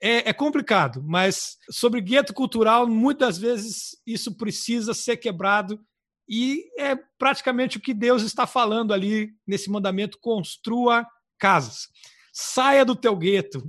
É, 0.00 0.30
é, 0.30 0.32
complicado, 0.32 1.02
mas 1.02 1.56
sobre 1.70 2.00
gueto 2.00 2.34
cultural, 2.34 2.86
muitas 2.86 3.38
vezes 3.38 3.96
isso 4.06 4.36
precisa 4.36 4.92
ser 4.92 5.16
quebrado 5.16 5.80
e 6.28 6.64
é 6.78 6.96
praticamente 7.18 7.78
o 7.78 7.80
que 7.80 7.94
Deus 7.94 8.22
está 8.22 8.46
falando 8.46 8.92
ali 8.92 9.30
nesse 9.46 9.70
mandamento: 9.70 10.18
construa 10.20 11.06
casas. 11.38 11.88
Saia 12.32 12.84
do 12.84 12.96
teu 12.96 13.16
gueto. 13.16 13.62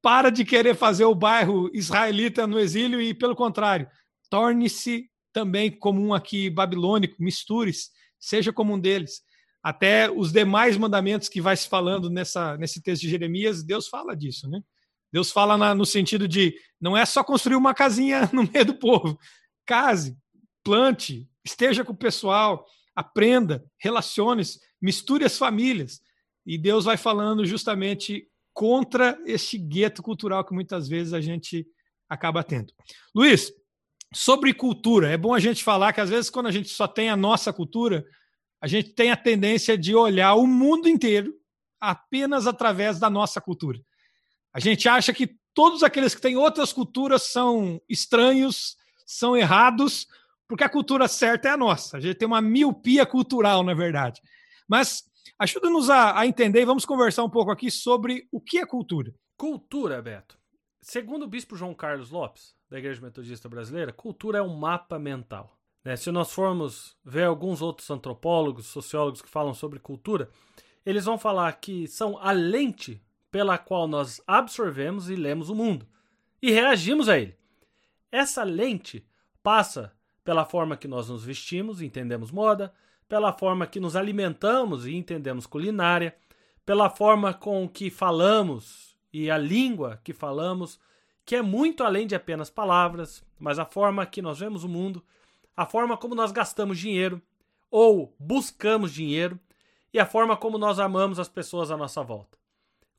Para 0.00 0.30
de 0.30 0.44
querer 0.44 0.76
fazer 0.76 1.04
o 1.04 1.14
bairro 1.14 1.70
israelita 1.74 2.46
no 2.46 2.58
exílio 2.58 3.00
e, 3.00 3.12
pelo 3.12 3.34
contrário, 3.34 3.88
torne-se 4.30 5.10
também 5.32 5.70
como 5.70 6.00
um 6.00 6.14
aqui 6.14 6.50
babilônico, 6.50 7.16
misture-se, 7.18 7.90
seja 8.18 8.52
como 8.52 8.74
um 8.74 8.78
deles. 8.80 9.22
Até 9.62 10.10
os 10.10 10.32
demais 10.32 10.76
mandamentos 10.76 11.28
que 11.28 11.40
vai 11.40 11.56
se 11.56 11.68
falando 11.68 12.08
nessa, 12.08 12.56
nesse 12.56 12.82
texto 12.82 13.02
de 13.02 13.10
Jeremias, 13.10 13.62
Deus 13.62 13.88
fala 13.88 14.16
disso, 14.16 14.48
né? 14.48 14.62
Deus 15.12 15.30
fala 15.30 15.56
na, 15.56 15.74
no 15.74 15.86
sentido 15.86 16.28
de 16.28 16.54
não 16.80 16.96
é 16.96 17.04
só 17.04 17.24
construir 17.24 17.56
uma 17.56 17.74
casinha 17.74 18.28
no 18.32 18.42
meio 18.42 18.64
do 18.64 18.74
povo. 18.74 19.18
Case, 19.66 20.16
plante, 20.62 21.28
esteja 21.44 21.84
com 21.84 21.92
o 21.92 21.96
pessoal, 21.96 22.66
aprenda, 22.94 23.64
relacione-se, 23.78 24.60
misture 24.80 25.24
as 25.24 25.38
famílias. 25.38 26.00
E 26.44 26.56
Deus 26.56 26.84
vai 26.84 26.96
falando 26.96 27.44
justamente 27.44 28.26
contra 28.52 29.18
este 29.24 29.58
gueto 29.58 30.02
cultural 30.02 30.44
que 30.44 30.54
muitas 30.54 30.88
vezes 30.88 31.12
a 31.12 31.20
gente 31.20 31.66
acaba 32.08 32.42
tendo. 32.42 32.72
Luiz, 33.14 33.52
sobre 34.14 34.54
cultura, 34.54 35.10
é 35.10 35.16
bom 35.16 35.34
a 35.34 35.40
gente 35.40 35.62
falar 35.62 35.92
que 35.92 36.00
às 36.00 36.10
vezes 36.10 36.30
quando 36.30 36.46
a 36.46 36.52
gente 36.52 36.68
só 36.68 36.88
tem 36.88 37.10
a 37.10 37.16
nossa 37.16 37.52
cultura, 37.52 38.04
a 38.60 38.66
gente 38.66 38.90
tem 38.90 39.10
a 39.10 39.16
tendência 39.16 39.76
de 39.76 39.94
olhar 39.94 40.34
o 40.34 40.46
mundo 40.46 40.88
inteiro 40.88 41.34
apenas 41.80 42.46
através 42.46 42.98
da 42.98 43.08
nossa 43.08 43.40
cultura. 43.40 43.78
A 44.52 44.60
gente 44.60 44.88
acha 44.88 45.12
que 45.12 45.38
todos 45.54 45.82
aqueles 45.82 46.14
que 46.14 46.20
têm 46.20 46.36
outras 46.36 46.72
culturas 46.72 47.24
são 47.24 47.80
estranhos, 47.88 48.76
são 49.06 49.36
errados, 49.36 50.06
porque 50.48 50.64
a 50.64 50.68
cultura 50.68 51.06
certa 51.06 51.48
é 51.48 51.52
a 51.52 51.56
nossa. 51.56 51.98
A 51.98 52.00
gente 52.00 52.16
tem 52.16 52.26
uma 52.26 52.40
miopia 52.40 53.04
cultural, 53.04 53.62
na 53.62 53.74
verdade. 53.74 54.20
Mas 54.66 55.04
ajuda-nos 55.38 55.90
a, 55.90 56.18
a 56.18 56.26
entender 56.26 56.62
e 56.62 56.64
vamos 56.64 56.84
conversar 56.84 57.22
um 57.22 57.30
pouco 57.30 57.50
aqui 57.50 57.70
sobre 57.70 58.26
o 58.32 58.40
que 58.40 58.58
é 58.58 58.66
cultura. 58.66 59.14
Cultura, 59.36 60.02
Beto. 60.02 60.38
Segundo 60.80 61.24
o 61.24 61.28
bispo 61.28 61.56
João 61.56 61.74
Carlos 61.74 62.10
Lopes, 62.10 62.54
da 62.68 62.78
Igreja 62.78 63.00
Metodista 63.00 63.48
Brasileira, 63.48 63.92
cultura 63.92 64.38
é 64.38 64.42
um 64.42 64.54
mapa 64.54 64.98
mental. 64.98 65.56
Né? 65.84 65.96
Se 65.96 66.10
nós 66.10 66.32
formos 66.32 66.96
ver 67.04 67.24
alguns 67.24 67.62
outros 67.62 67.90
antropólogos, 67.90 68.66
sociólogos 68.66 69.22
que 69.22 69.28
falam 69.28 69.54
sobre 69.54 69.78
cultura, 69.78 70.28
eles 70.84 71.04
vão 71.04 71.18
falar 71.18 71.52
que 71.54 71.86
são 71.88 72.18
a 72.18 72.32
lente 72.32 73.02
pela 73.30 73.58
qual 73.58 73.86
nós 73.86 74.20
absorvemos 74.26 75.08
e 75.10 75.16
lemos 75.16 75.50
o 75.50 75.54
mundo 75.54 75.86
e 76.40 76.50
reagimos 76.50 77.08
a 77.08 77.18
ele. 77.18 77.36
Essa 78.10 78.42
lente 78.42 79.06
passa 79.42 79.92
pela 80.24 80.44
forma 80.44 80.76
que 80.76 80.88
nós 80.88 81.08
nos 81.08 81.24
vestimos 81.24 81.80
e 81.80 81.86
entendemos 81.86 82.30
moda, 82.30 82.72
pela 83.08 83.32
forma 83.32 83.66
que 83.66 83.80
nos 83.80 83.96
alimentamos 83.96 84.86
e 84.86 84.94
entendemos 84.94 85.46
culinária, 85.46 86.14
pela 86.64 86.90
forma 86.90 87.32
com 87.32 87.66
que 87.66 87.90
falamos 87.90 88.96
e 89.10 89.30
a 89.30 89.38
língua 89.38 90.00
que 90.04 90.12
falamos, 90.12 90.78
que 91.28 91.36
é 91.36 91.42
muito 91.42 91.84
além 91.84 92.06
de 92.06 92.14
apenas 92.14 92.48
palavras, 92.48 93.22
mas 93.38 93.58
a 93.58 93.66
forma 93.66 94.06
que 94.06 94.22
nós 94.22 94.38
vemos 94.38 94.64
o 94.64 94.68
mundo, 94.68 95.04
a 95.54 95.66
forma 95.66 95.94
como 95.94 96.14
nós 96.14 96.32
gastamos 96.32 96.78
dinheiro 96.78 97.20
ou 97.70 98.16
buscamos 98.18 98.94
dinheiro 98.94 99.38
e 99.92 100.00
a 100.00 100.06
forma 100.06 100.38
como 100.38 100.56
nós 100.56 100.78
amamos 100.78 101.18
as 101.18 101.28
pessoas 101.28 101.70
à 101.70 101.76
nossa 101.76 102.02
volta. 102.02 102.38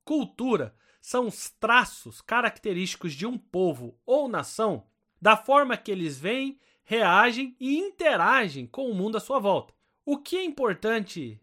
Cultura 0.06 0.76
são 1.02 1.26
os 1.26 1.50
traços 1.50 2.22
característicos 2.22 3.16
de 3.16 3.26
um 3.26 3.36
povo 3.36 3.98
ou 4.06 4.28
nação 4.28 4.86
da 5.20 5.36
forma 5.36 5.76
que 5.76 5.90
eles 5.90 6.20
veem, 6.20 6.60
reagem 6.84 7.56
e 7.60 7.80
interagem 7.80 8.68
com 8.68 8.92
o 8.92 8.94
mundo 8.94 9.18
à 9.18 9.20
sua 9.20 9.40
volta. 9.40 9.74
O 10.06 10.20
que 10.20 10.38
é 10.38 10.44
importante 10.44 11.42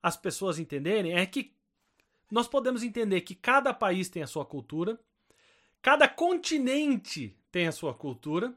as 0.00 0.16
pessoas 0.16 0.60
entenderem 0.60 1.14
é 1.14 1.26
que 1.26 1.52
nós 2.30 2.46
podemos 2.46 2.84
entender 2.84 3.22
que 3.22 3.34
cada 3.34 3.74
país 3.74 4.08
tem 4.08 4.22
a 4.22 4.28
sua 4.28 4.44
cultura, 4.44 5.00
cada 5.82 6.08
continente 6.08 7.36
tem 7.50 7.66
a 7.66 7.72
sua 7.72 7.94
cultura. 7.94 8.54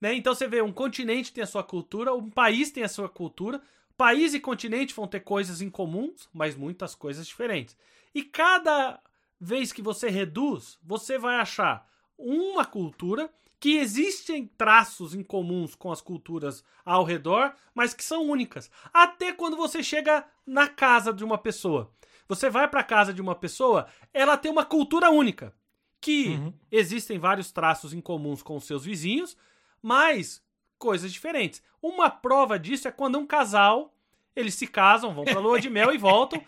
Né? 0.00 0.14
Então 0.14 0.34
você 0.34 0.48
vê, 0.48 0.62
um 0.62 0.72
continente 0.72 1.32
tem 1.32 1.44
a 1.44 1.46
sua 1.46 1.62
cultura, 1.62 2.14
um 2.14 2.30
país 2.30 2.70
tem 2.70 2.82
a 2.82 2.88
sua 2.88 3.08
cultura, 3.08 3.60
país 3.96 4.32
e 4.34 4.40
continente 4.40 4.94
vão 4.94 5.06
ter 5.06 5.20
coisas 5.20 5.60
em 5.60 5.68
comuns, 5.68 6.28
mas 6.32 6.56
muitas 6.56 6.94
coisas 6.94 7.26
diferentes. 7.26 7.76
E 8.14 8.22
cada 8.22 9.00
vez 9.38 9.72
que 9.72 9.82
você 9.82 10.08
reduz, 10.08 10.78
você 10.82 11.18
vai 11.18 11.36
achar 11.36 11.86
uma 12.16 12.64
cultura 12.64 13.30
que 13.58 13.76
existem 13.76 14.46
traços 14.46 15.14
em 15.14 15.22
comuns 15.22 15.74
com 15.74 15.92
as 15.92 16.00
culturas 16.00 16.64
ao 16.82 17.04
redor, 17.04 17.54
mas 17.74 17.92
que 17.92 18.02
são 18.02 18.22
únicas. 18.22 18.70
Até 18.92 19.32
quando 19.32 19.56
você 19.56 19.82
chega 19.82 20.26
na 20.46 20.66
casa 20.66 21.12
de 21.12 21.22
uma 21.22 21.36
pessoa. 21.36 21.92
Você 22.26 22.48
vai 22.48 22.66
para 22.68 22.80
a 22.80 22.84
casa 22.84 23.12
de 23.12 23.20
uma 23.20 23.34
pessoa, 23.34 23.86
ela 24.14 24.36
tem 24.36 24.50
uma 24.50 24.64
cultura 24.64 25.10
única, 25.10 25.52
que 26.00 26.30
uhum. 26.30 26.52
existem 26.70 27.18
vários 27.18 27.52
traços 27.52 27.92
em 27.92 28.00
comuns 28.00 28.42
com 28.42 28.56
os 28.56 28.64
seus 28.64 28.84
vizinhos, 28.84 29.36
mas 29.82 30.42
coisas 30.78 31.12
diferentes. 31.12 31.62
Uma 31.82 32.10
prova 32.10 32.58
disso 32.58 32.88
é 32.88 32.92
quando 32.92 33.18
um 33.18 33.26
casal, 33.26 33.94
eles 34.34 34.54
se 34.54 34.66
casam, 34.66 35.14
vão 35.14 35.24
para 35.24 35.38
lua 35.38 35.60
de 35.60 35.68
mel 35.68 35.92
e 35.92 35.98
voltam. 35.98 36.42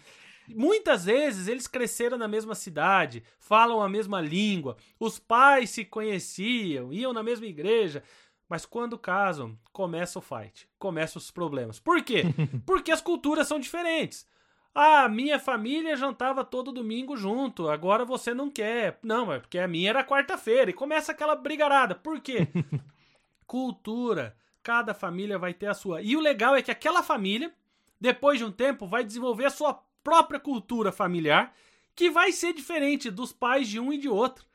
Muitas 0.48 1.04
vezes 1.04 1.46
eles 1.46 1.66
cresceram 1.66 2.18
na 2.18 2.26
mesma 2.26 2.54
cidade, 2.54 3.22
falam 3.38 3.80
a 3.80 3.88
mesma 3.88 4.20
língua, 4.20 4.76
os 4.98 5.18
pais 5.18 5.70
se 5.70 5.84
conheciam, 5.84 6.92
iam 6.92 7.12
na 7.12 7.22
mesma 7.22 7.46
igreja, 7.46 8.02
mas 8.48 8.66
quando 8.66 8.98
casam, 8.98 9.56
começa 9.72 10.18
o 10.18 10.22
fight, 10.22 10.68
começam 10.78 11.20
os 11.20 11.30
problemas. 11.30 11.78
Por 11.78 12.02
quê? 12.02 12.24
Porque 12.66 12.90
as 12.90 13.00
culturas 13.00 13.46
são 13.46 13.60
diferentes. 13.60 14.26
Ah, 14.74 15.06
minha 15.08 15.38
família 15.38 15.96
jantava 15.96 16.44
todo 16.44 16.72
domingo 16.72 17.14
junto, 17.16 17.68
agora 17.68 18.04
você 18.04 18.32
não 18.32 18.50
quer. 18.50 18.98
Não, 19.02 19.32
é 19.32 19.38
porque 19.38 19.58
a 19.58 19.68
minha 19.68 19.90
era 19.90 20.04
quarta-feira. 20.04 20.70
E 20.70 20.74
começa 20.74 21.12
aquela 21.12 21.36
brigarada. 21.36 21.94
Por 21.94 22.20
quê? 22.20 22.48
Cultura. 23.46 24.34
Cada 24.62 24.94
família 24.94 25.38
vai 25.38 25.52
ter 25.52 25.66
a 25.66 25.74
sua. 25.74 26.00
E 26.00 26.16
o 26.16 26.20
legal 26.20 26.56
é 26.56 26.62
que 26.62 26.70
aquela 26.70 27.02
família, 27.02 27.52
depois 28.00 28.38
de 28.38 28.44
um 28.44 28.52
tempo, 28.52 28.86
vai 28.86 29.04
desenvolver 29.04 29.44
a 29.44 29.50
sua 29.50 29.74
própria 30.02 30.40
cultura 30.40 30.90
familiar, 30.90 31.54
que 31.94 32.10
vai 32.10 32.32
ser 32.32 32.54
diferente 32.54 33.10
dos 33.10 33.32
pais 33.32 33.68
de 33.68 33.78
um 33.78 33.92
e 33.92 33.98
de 33.98 34.08
outro. 34.08 34.46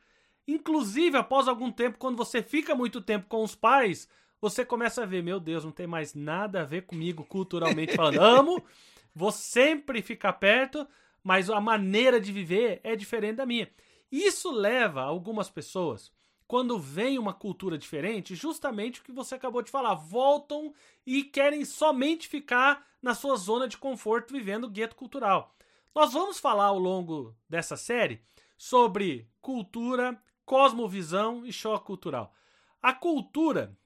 Inclusive, 0.46 1.16
após 1.16 1.46
algum 1.46 1.70
tempo, 1.70 1.98
quando 1.98 2.16
você 2.16 2.42
fica 2.42 2.74
muito 2.74 3.00
tempo 3.00 3.26
com 3.28 3.44
os 3.44 3.54
pais, 3.54 4.08
você 4.40 4.64
começa 4.64 5.02
a 5.02 5.06
ver, 5.06 5.22
meu 5.22 5.38
Deus, 5.38 5.64
não 5.64 5.70
tem 5.70 5.86
mais 5.86 6.14
nada 6.14 6.62
a 6.62 6.64
ver 6.64 6.82
comigo 6.82 7.24
culturalmente 7.24 7.94
falando. 7.94 8.18
Amo, 8.24 8.64
vou 9.14 9.32
sempre 9.32 10.02
ficar 10.02 10.34
perto, 10.34 10.86
mas 11.22 11.50
a 11.50 11.60
maneira 11.60 12.20
de 12.20 12.32
viver 12.32 12.80
é 12.82 12.96
diferente 12.96 13.36
da 13.36 13.46
minha. 13.46 13.70
Isso 14.10 14.50
leva 14.50 15.02
algumas 15.02 15.50
pessoas, 15.50 16.12
quando 16.46 16.78
vem 16.78 17.18
uma 17.18 17.34
cultura 17.34 17.76
diferente, 17.76 18.34
justamente 18.34 19.00
o 19.00 19.04
que 19.04 19.12
você 19.12 19.34
acabou 19.34 19.60
de 19.60 19.70
falar, 19.70 19.94
voltam 19.94 20.72
e 21.06 21.22
querem 21.22 21.62
somente 21.64 22.26
ficar 22.26 22.86
na 23.02 23.14
sua 23.14 23.36
zona 23.36 23.68
de 23.68 23.76
conforto 23.76 24.32
vivendo 24.32 24.64
o 24.64 24.70
gueto 24.70 24.96
cultural. 24.96 25.54
Nós 25.94 26.14
vamos 26.14 26.38
falar 26.38 26.66
ao 26.66 26.78
longo 26.78 27.36
dessa 27.48 27.76
série 27.76 28.22
sobre 28.56 29.28
cultura, 29.42 30.20
cosmovisão 30.46 31.44
e 31.44 31.52
choque 31.52 31.84
cultural. 31.84 32.32
A 32.80 32.94
cultura, 32.94 33.76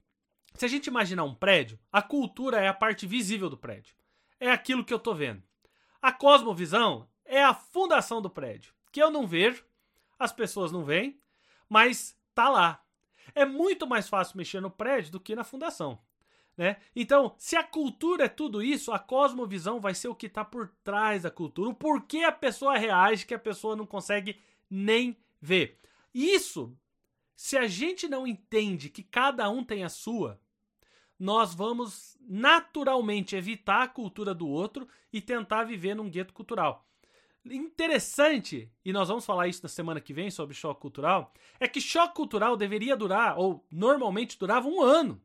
se 0.53 0.63
a 0.63 0.67
gente 0.69 0.87
imaginar 0.87 1.25
um 1.25 1.35
prédio, 1.35 1.77
a 1.91 2.01
cultura 2.01 2.61
é 2.61 2.67
a 2.69 2.73
parte 2.73 3.05
visível 3.05 3.49
do 3.49 3.57
prédio. 3.57 3.93
É 4.43 4.51
aquilo 4.51 4.83
que 4.83 4.93
eu 4.93 4.97
estou 4.97 5.15
vendo. 5.15 5.41
A 6.01 6.11
cosmovisão 6.11 7.07
é 7.23 7.41
a 7.41 7.53
fundação 7.53 8.21
do 8.21 8.29
prédio, 8.29 8.73
que 8.91 9.01
eu 9.01 9.09
não 9.09 9.25
vejo, 9.25 9.63
as 10.19 10.33
pessoas 10.33 10.69
não 10.69 10.83
veem, 10.83 11.17
mas 11.69 12.19
tá 12.35 12.49
lá. 12.49 12.83
É 13.33 13.45
muito 13.45 13.87
mais 13.87 14.09
fácil 14.09 14.35
mexer 14.35 14.59
no 14.59 14.69
prédio 14.69 15.13
do 15.13 15.19
que 15.21 15.33
na 15.33 15.45
fundação. 15.45 15.97
Né? 16.57 16.75
Então, 16.93 17.33
se 17.37 17.55
a 17.55 17.63
cultura 17.63 18.25
é 18.25 18.27
tudo 18.27 18.61
isso, 18.61 18.91
a 18.91 18.99
cosmovisão 18.99 19.79
vai 19.79 19.95
ser 19.95 20.09
o 20.09 20.15
que 20.15 20.25
está 20.25 20.43
por 20.43 20.67
trás 20.83 21.23
da 21.23 21.31
cultura. 21.31 21.69
O 21.69 21.73
porquê 21.73 22.25
a 22.25 22.31
pessoa 22.33 22.77
reage 22.77 23.25
que 23.25 23.33
a 23.33 23.39
pessoa 23.39 23.77
não 23.77 23.85
consegue 23.85 24.41
nem 24.69 25.15
ver. 25.41 25.79
Isso, 26.13 26.77
se 27.33 27.57
a 27.57 27.65
gente 27.65 28.09
não 28.09 28.27
entende 28.27 28.89
que 28.89 29.03
cada 29.03 29.49
um 29.49 29.63
tem 29.63 29.85
a 29.85 29.89
sua, 29.89 30.37
nós 31.19 31.53
vamos 31.53 32.17
naturalmente 32.21 33.35
evitar 33.35 33.83
a 33.83 33.87
cultura 33.87 34.33
do 34.33 34.47
outro 34.47 34.87
e 35.11 35.21
tentar 35.21 35.63
viver 35.63 35.95
num 35.95 36.09
gueto 36.09 36.33
cultural. 36.33 36.87
Interessante, 37.45 38.71
e 38.85 38.93
nós 38.93 39.09
vamos 39.09 39.25
falar 39.25 39.47
isso 39.47 39.61
na 39.63 39.69
semana 39.69 39.99
que 39.99 40.13
vem 40.13 40.31
sobre 40.31 40.55
choque 40.55 40.79
cultural, 40.79 41.33
é 41.59 41.67
que 41.67 41.81
choque 41.81 42.15
cultural 42.15 42.55
deveria 42.55 42.95
durar, 42.95 43.37
ou 43.37 43.65
normalmente 43.69 44.39
durava 44.39 44.67
um 44.67 44.81
ano 44.81 45.21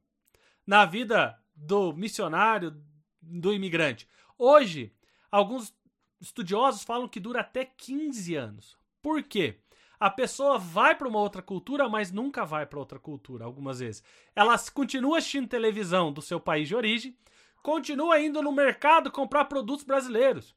na 0.67 0.85
vida 0.85 1.41
do 1.55 1.93
missionário, 1.93 2.77
do 3.23 3.53
imigrante. 3.53 4.09
Hoje, 4.37 4.93
alguns 5.31 5.73
estudiosos 6.21 6.83
falam 6.83 7.09
que 7.09 7.21
dura 7.21 7.41
até 7.41 7.65
15 7.65 8.35
anos. 8.35 8.77
Por 9.01 9.23
quê? 9.23 9.61
A 10.01 10.09
pessoa 10.09 10.59
vai 10.59 10.95
para 10.95 11.09
uma 11.09 11.19
outra 11.19 11.43
cultura, 11.43 11.89
mas 11.89 12.13
nunca 12.13 12.45
vai 12.45 12.65
para 12.65 12.79
outra 12.79 12.99
cultura, 12.99 13.45
algumas 13.45 13.81
vezes. 13.81 14.03
Ela 14.35 14.57
continua 14.73 15.19
assistindo 15.19 15.49
televisão 15.49 16.13
do 16.13 16.23
seu 16.23 16.39
país 16.39 16.69
de 16.69 16.77
origem, 16.77 17.17
continua 17.63 18.21
indo 18.21 18.41
no 18.41 18.53
mercado 18.53 19.11
comprar 19.11 19.47
produtos 19.47 19.85
brasileiros. 19.85 20.55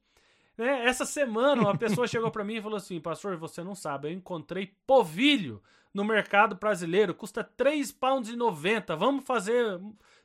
Né? 0.55 0.85
Essa 0.85 1.05
semana, 1.05 1.63
uma 1.63 1.77
pessoa 1.77 2.05
chegou 2.07 2.29
para 2.29 2.43
mim 2.43 2.57
e 2.57 2.61
falou 2.61 2.77
assim: 2.77 2.99
Pastor, 2.99 3.35
você 3.35 3.63
não 3.63 3.73
sabe, 3.73 4.07
eu 4.07 4.13
encontrei 4.13 4.75
povilho 4.85 5.61
no 5.91 6.05
mercado 6.05 6.55
brasileiro, 6.55 7.15
custa 7.15 7.43
3 7.43 7.91
pounds 7.91 8.29
e 8.29 8.35
90. 8.35 8.95
Vamos 8.95 9.25
fazer 9.25 9.79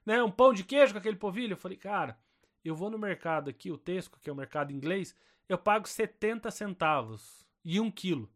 né, 0.04 0.22
um 0.22 0.30
pão 0.30 0.52
de 0.52 0.62
queijo 0.62 0.92
com 0.92 0.98
aquele 0.98 1.16
povilho? 1.16 1.54
Eu 1.54 1.56
falei, 1.56 1.76
cara, 1.76 2.18
eu 2.64 2.74
vou 2.74 2.90
no 2.90 2.98
mercado 2.98 3.48
aqui, 3.48 3.70
o 3.70 3.78
Tesco, 3.78 4.18
que 4.20 4.28
é 4.28 4.32
o 4.32 4.36
mercado 4.36 4.72
inglês, 4.72 5.16
eu 5.48 5.56
pago 5.56 5.88
70 5.88 6.50
centavos 6.50 7.46
e 7.64 7.80
um 7.80 7.90
quilo 7.90 8.30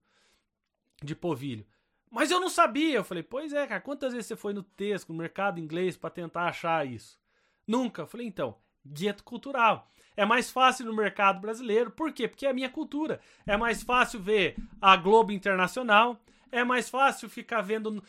de 1.02 1.14
povilho. 1.14 1.66
Mas 2.10 2.30
eu 2.30 2.40
não 2.40 2.48
sabia. 2.48 2.96
Eu 2.96 3.04
falei, 3.04 3.22
pois 3.22 3.52
é, 3.52 3.66
cara, 3.66 3.80
quantas 3.80 4.12
vezes 4.12 4.26
você 4.26 4.36
foi 4.36 4.52
no 4.52 4.62
Tesco, 4.62 5.12
no 5.12 5.18
mercado 5.18 5.60
inglês, 5.60 5.96
para 5.96 6.10
tentar 6.10 6.46
achar 6.46 6.86
isso? 6.86 7.18
Nunca. 7.66 8.02
Eu 8.02 8.06
falei, 8.06 8.26
então, 8.26 8.56
gueto 8.84 9.22
cultural. 9.22 9.90
É 10.16 10.24
mais 10.24 10.50
fácil 10.50 10.86
no 10.86 10.94
mercado 10.94 11.40
brasileiro, 11.40 11.90
por 11.90 12.12
quê? 12.12 12.26
Porque 12.26 12.44
é 12.44 12.50
a 12.50 12.54
minha 12.54 12.68
cultura. 12.68 13.20
É 13.46 13.56
mais 13.56 13.82
fácil 13.82 14.20
ver 14.20 14.56
a 14.80 14.96
Globo 14.96 15.32
Internacional, 15.32 16.20
é 16.50 16.64
mais 16.64 16.90
fácil 16.90 17.28
ficar 17.30 17.62
vendo. 17.62 18.02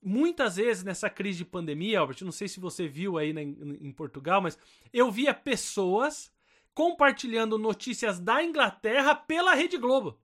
Muitas 0.00 0.56
vezes 0.56 0.82
nessa 0.82 1.10
crise 1.10 1.38
de 1.38 1.44
pandemia, 1.44 2.00
Albert, 2.00 2.18
não 2.22 2.32
sei 2.32 2.48
se 2.48 2.58
você 2.58 2.88
viu 2.88 3.18
aí 3.18 3.32
na, 3.32 3.42
em 3.42 3.92
Portugal, 3.92 4.40
mas 4.40 4.58
eu 4.92 5.10
via 5.10 5.34
pessoas 5.34 6.32
compartilhando 6.74 7.58
notícias 7.58 8.18
da 8.18 8.42
Inglaterra 8.42 9.14
pela 9.14 9.54
Rede 9.54 9.76
Globo. 9.76 10.18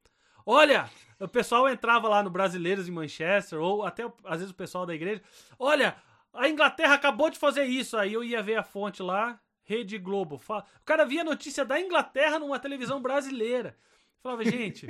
Olha, 0.50 0.90
o 1.20 1.28
pessoal 1.28 1.68
entrava 1.68 2.08
lá 2.08 2.22
no 2.22 2.30
Brasileiros 2.30 2.88
em 2.88 2.90
Manchester, 2.90 3.60
ou 3.60 3.84
até 3.84 4.10
às 4.24 4.38
vezes 4.38 4.50
o 4.50 4.54
pessoal 4.54 4.86
da 4.86 4.94
igreja. 4.94 5.20
Olha, 5.58 5.94
a 6.32 6.48
Inglaterra 6.48 6.94
acabou 6.94 7.28
de 7.28 7.38
fazer 7.38 7.64
isso. 7.64 7.98
Aí 7.98 8.14
eu 8.14 8.24
ia 8.24 8.42
ver 8.42 8.56
a 8.56 8.62
fonte 8.62 9.02
lá, 9.02 9.38
Rede 9.62 9.98
Globo. 9.98 10.40
O 10.48 10.84
cara 10.86 11.04
via 11.04 11.22
notícia 11.22 11.66
da 11.66 11.78
Inglaterra 11.78 12.38
numa 12.38 12.58
televisão 12.58 12.98
brasileira. 13.02 13.76
falava, 14.22 14.42
gente, 14.42 14.86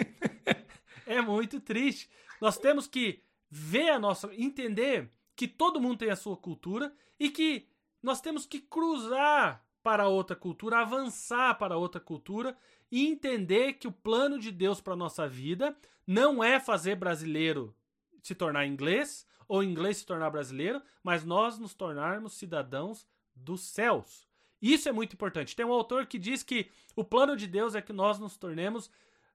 é 1.04 1.20
muito 1.20 1.58
triste. 1.58 2.08
Nós 2.40 2.56
temos 2.56 2.86
que 2.86 3.20
ver 3.50 3.90
a 3.90 3.98
nossa. 3.98 4.30
entender 4.34 5.10
que 5.34 5.48
todo 5.48 5.80
mundo 5.80 5.98
tem 5.98 6.10
a 6.10 6.16
sua 6.16 6.36
cultura 6.36 6.92
e 7.18 7.30
que 7.30 7.66
nós 8.00 8.20
temos 8.20 8.46
que 8.46 8.60
cruzar 8.60 9.64
para 9.82 10.06
outra 10.06 10.36
cultura, 10.36 10.78
avançar 10.78 11.58
para 11.58 11.76
outra 11.76 12.00
cultura 12.00 12.56
e 12.90 13.06
entender 13.06 13.74
que 13.74 13.88
o 13.88 13.92
plano 13.92 14.38
de 14.38 14.50
Deus 14.50 14.80
para 14.80 14.96
nossa 14.96 15.28
vida 15.28 15.76
não 16.06 16.42
é 16.42 16.58
fazer 16.58 16.96
brasileiro 16.96 17.74
se 18.22 18.34
tornar 18.34 18.66
inglês 18.66 19.26
ou 19.46 19.62
inglês 19.62 19.98
se 19.98 20.06
tornar 20.06 20.30
brasileiro, 20.30 20.82
mas 21.02 21.24
nós 21.24 21.58
nos 21.58 21.74
tornarmos 21.74 22.34
cidadãos 22.34 23.06
dos 23.34 23.62
céus. 23.62 24.28
Isso 24.60 24.88
é 24.88 24.92
muito 24.92 25.14
importante. 25.14 25.54
Tem 25.54 25.64
um 25.64 25.72
autor 25.72 26.06
que 26.06 26.18
diz 26.18 26.42
que 26.42 26.70
o 26.96 27.04
plano 27.04 27.36
de 27.36 27.46
Deus 27.46 27.74
é 27.74 27.80
que 27.80 27.92
nós 27.92 28.18
nos 28.18 28.36
tornemos 28.36 28.90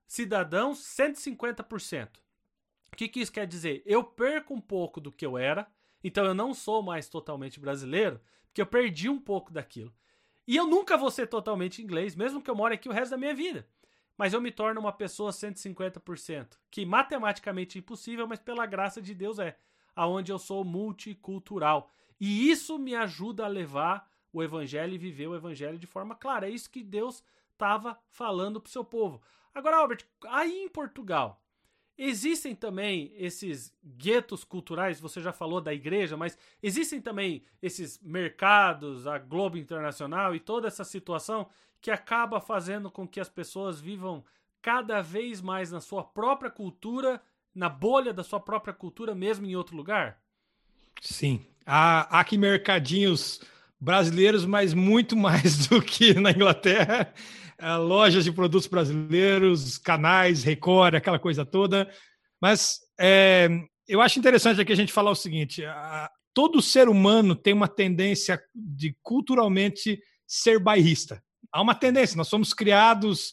cidadãos 0.06 0.78
150%. 0.78 2.18
O 2.92 2.96
que, 2.96 3.08
que 3.08 3.20
isso 3.20 3.32
quer 3.32 3.46
dizer? 3.46 3.82
Eu 3.84 4.04
perco 4.04 4.54
um 4.54 4.60
pouco 4.60 5.00
do 5.00 5.10
que 5.10 5.26
eu 5.26 5.36
era, 5.36 5.66
então 6.02 6.24
eu 6.24 6.34
não 6.34 6.54
sou 6.54 6.82
mais 6.82 7.08
totalmente 7.08 7.58
brasileiro, 7.58 8.20
porque 8.46 8.62
eu 8.62 8.66
perdi 8.66 9.08
um 9.08 9.18
pouco 9.18 9.52
daquilo. 9.52 9.92
E 10.46 10.56
eu 10.56 10.66
nunca 10.66 10.96
vou 10.96 11.10
ser 11.10 11.26
totalmente 11.26 11.82
inglês, 11.82 12.14
mesmo 12.14 12.42
que 12.42 12.50
eu 12.50 12.54
more 12.54 12.74
aqui 12.74 12.88
o 12.88 12.92
resto 12.92 13.12
da 13.12 13.16
minha 13.16 13.34
vida. 13.34 13.66
Mas 14.16 14.32
eu 14.32 14.40
me 14.40 14.52
torno 14.52 14.80
uma 14.80 14.92
pessoa 14.92 15.30
150%, 15.30 16.56
que 16.70 16.86
matematicamente 16.86 17.78
é 17.78 17.80
impossível, 17.80 18.26
mas 18.26 18.38
pela 18.38 18.66
graça 18.66 19.02
de 19.02 19.14
Deus 19.14 19.38
é, 19.38 19.56
aonde 19.96 20.30
eu 20.30 20.38
sou 20.38 20.64
multicultural. 20.64 21.90
E 22.20 22.50
isso 22.50 22.78
me 22.78 22.94
ajuda 22.94 23.44
a 23.44 23.48
levar 23.48 24.08
o 24.32 24.42
evangelho 24.42 24.94
e 24.94 24.98
viver 24.98 25.26
o 25.26 25.34
evangelho 25.34 25.78
de 25.78 25.86
forma 25.86 26.14
clara. 26.14 26.48
É 26.48 26.50
isso 26.50 26.70
que 26.70 26.82
Deus 26.82 27.24
estava 27.52 27.98
falando 28.08 28.60
para 28.60 28.68
o 28.68 28.72
seu 28.72 28.84
povo. 28.84 29.22
Agora, 29.54 29.78
Albert, 29.78 30.04
aí 30.26 30.64
em 30.64 30.68
Portugal, 30.68 31.43
Existem 31.96 32.54
também 32.56 33.12
esses 33.16 33.72
guetos 33.84 34.42
culturais, 34.42 35.00
você 35.00 35.20
já 35.20 35.32
falou 35.32 35.60
da 35.60 35.72
igreja, 35.72 36.16
mas 36.16 36.36
existem 36.60 37.00
também 37.00 37.44
esses 37.62 38.00
mercados, 38.02 39.06
a 39.06 39.16
Globo 39.16 39.56
Internacional 39.56 40.34
e 40.34 40.40
toda 40.40 40.66
essa 40.66 40.82
situação 40.82 41.48
que 41.80 41.92
acaba 41.92 42.40
fazendo 42.40 42.90
com 42.90 43.06
que 43.06 43.20
as 43.20 43.28
pessoas 43.28 43.80
vivam 43.80 44.24
cada 44.60 45.02
vez 45.02 45.40
mais 45.40 45.70
na 45.70 45.80
sua 45.80 46.02
própria 46.02 46.50
cultura, 46.50 47.20
na 47.54 47.68
bolha 47.68 48.12
da 48.12 48.24
sua 48.24 48.40
própria 48.40 48.74
cultura, 48.74 49.14
mesmo 49.14 49.46
em 49.46 49.54
outro 49.54 49.76
lugar? 49.76 50.18
Sim. 51.00 51.46
Há, 51.64 52.16
há 52.16 52.20
aqui 52.20 52.36
mercadinhos 52.36 53.40
brasileiros, 53.78 54.44
mas 54.44 54.74
muito 54.74 55.14
mais 55.16 55.68
do 55.68 55.80
que 55.80 56.14
na 56.14 56.30
Inglaterra. 56.30 57.12
É, 57.58 57.76
lojas 57.76 58.24
de 58.24 58.32
produtos 58.32 58.66
brasileiros, 58.66 59.78
canais, 59.78 60.42
Record, 60.42 60.94
aquela 60.94 61.18
coisa 61.18 61.44
toda. 61.44 61.88
Mas 62.40 62.80
é, 62.98 63.48
eu 63.88 64.00
acho 64.00 64.18
interessante 64.18 64.60
aqui 64.60 64.72
a 64.72 64.76
gente 64.76 64.92
falar 64.92 65.10
o 65.10 65.16
seguinte: 65.16 65.64
a, 65.64 66.10
todo 66.32 66.60
ser 66.60 66.88
humano 66.88 67.34
tem 67.34 67.54
uma 67.54 67.68
tendência 67.68 68.42
de 68.54 68.96
culturalmente 69.02 70.00
ser 70.26 70.58
bairrista. 70.58 71.22
Há 71.52 71.62
uma 71.62 71.74
tendência, 71.74 72.16
nós 72.16 72.28
somos 72.28 72.52
criados 72.52 73.32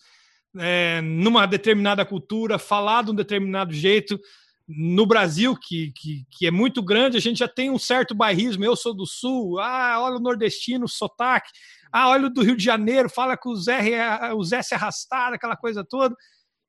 é, 0.57 1.01
numa 1.01 1.45
determinada 1.45 2.05
cultura, 2.05 2.59
falar 2.59 3.03
de 3.03 3.11
um 3.11 3.15
determinado 3.15 3.73
jeito. 3.73 4.19
No 4.67 5.05
Brasil, 5.05 5.57
que, 5.57 5.91
que, 5.91 6.25
que, 6.29 6.47
é 6.47 6.51
muito 6.51 6.81
grande, 6.81 7.17
a 7.17 7.19
gente 7.19 7.39
já 7.39 7.47
tem 7.47 7.69
um 7.69 7.79
certo 7.79 8.13
bairrismo. 8.13 8.63
Eu 8.63 8.75
sou 8.75 8.93
do 8.93 9.05
Sul, 9.05 9.59
ah, 9.59 9.97
olha 9.99 10.15
o 10.15 10.21
nordestino, 10.21 10.87
sotaque. 10.87 11.49
Ah, 11.91 12.09
olha 12.09 12.27
o 12.27 12.29
do 12.29 12.41
Rio 12.41 12.55
de 12.55 12.63
Janeiro, 12.63 13.09
fala 13.09 13.35
com 13.35 13.51
os 13.51 13.67
R, 13.67 13.91
os 14.37 14.51
S 14.51 14.73
arrastados, 14.73 15.35
aquela 15.35 15.57
coisa 15.57 15.83
toda. 15.83 16.15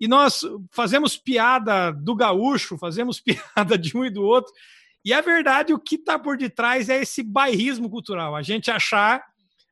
E 0.00 0.08
nós 0.08 0.42
fazemos 0.72 1.16
piada 1.16 1.92
do 1.92 2.16
gaúcho, 2.16 2.76
fazemos 2.76 3.20
piada 3.22 3.78
de 3.78 3.96
um 3.96 4.04
e 4.04 4.10
do 4.10 4.22
outro. 4.22 4.52
E 5.04 5.12
a 5.12 5.20
verdade, 5.20 5.72
o 5.72 5.78
que 5.78 5.96
está 5.96 6.18
por 6.18 6.36
detrás 6.36 6.88
é 6.88 7.02
esse 7.02 7.22
bairrismo 7.22 7.88
cultural. 7.88 8.34
A 8.34 8.42
gente 8.42 8.70
achar, 8.70 9.24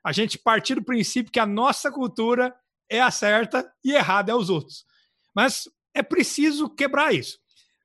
a 0.05 0.13
gente 0.13 0.39
partir 0.39 0.77
do 0.77 0.85
princípio 0.85 1.33
que 1.33 1.41
a 1.41 1.47
nossa 1.47 1.91
cultura 1.91 2.55
é 2.89 3.01
a 3.01 3.11
certa 3.11 3.69
e 3.85 3.93
errada 3.93 4.33
é 4.33 4.35
os 4.35 4.51
outros. 4.51 4.85
Mas 5.35 5.69
é 5.95 6.03
preciso 6.03 6.69
quebrar 6.69 7.15
isso. 7.15 7.39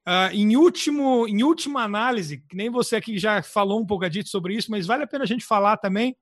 Uh, 0.07 0.29
em, 0.33 0.55
último, 0.55 1.27
em 1.27 1.43
última 1.43 1.81
análise, 1.83 2.37
que 2.47 2.55
nem 2.55 2.69
você 2.69 2.95
aqui 2.95 3.17
já 3.17 3.41
falou 3.41 3.81
um 3.81 3.85
pouco 3.85 4.05
sobre 4.25 4.55
isso, 4.55 4.69
mas 4.69 4.85
vale 4.85 5.03
a 5.03 5.07
pena 5.07 5.23
a 5.23 5.27
gente 5.27 5.43
falar 5.43 5.77
também, 5.77 6.15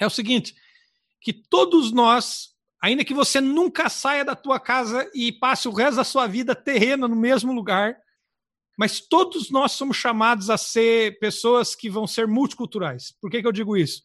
é 0.00 0.06
o 0.06 0.10
seguinte: 0.10 0.54
que 1.20 1.32
todos 1.32 1.92
nós, 1.92 2.54
ainda 2.80 3.04
que 3.04 3.14
você 3.14 3.40
nunca 3.40 3.88
saia 3.88 4.24
da 4.24 4.34
tua 4.34 4.60
casa 4.60 5.10
e 5.14 5.32
passe 5.32 5.68
o 5.68 5.72
resto 5.72 5.96
da 5.96 6.04
sua 6.04 6.26
vida 6.26 6.54
terrena 6.54 7.08
no 7.08 7.16
mesmo 7.16 7.52
lugar, 7.52 7.96
mas 8.76 9.00
todos 9.00 9.50
nós 9.50 9.72
somos 9.72 9.96
chamados 9.96 10.50
a 10.50 10.56
ser 10.56 11.18
pessoas 11.18 11.74
que 11.74 11.90
vão 11.90 12.06
ser 12.06 12.28
multiculturais. 12.28 13.12
Por 13.20 13.30
que, 13.30 13.40
que 13.40 13.46
eu 13.46 13.52
digo 13.52 13.76
isso? 13.76 14.02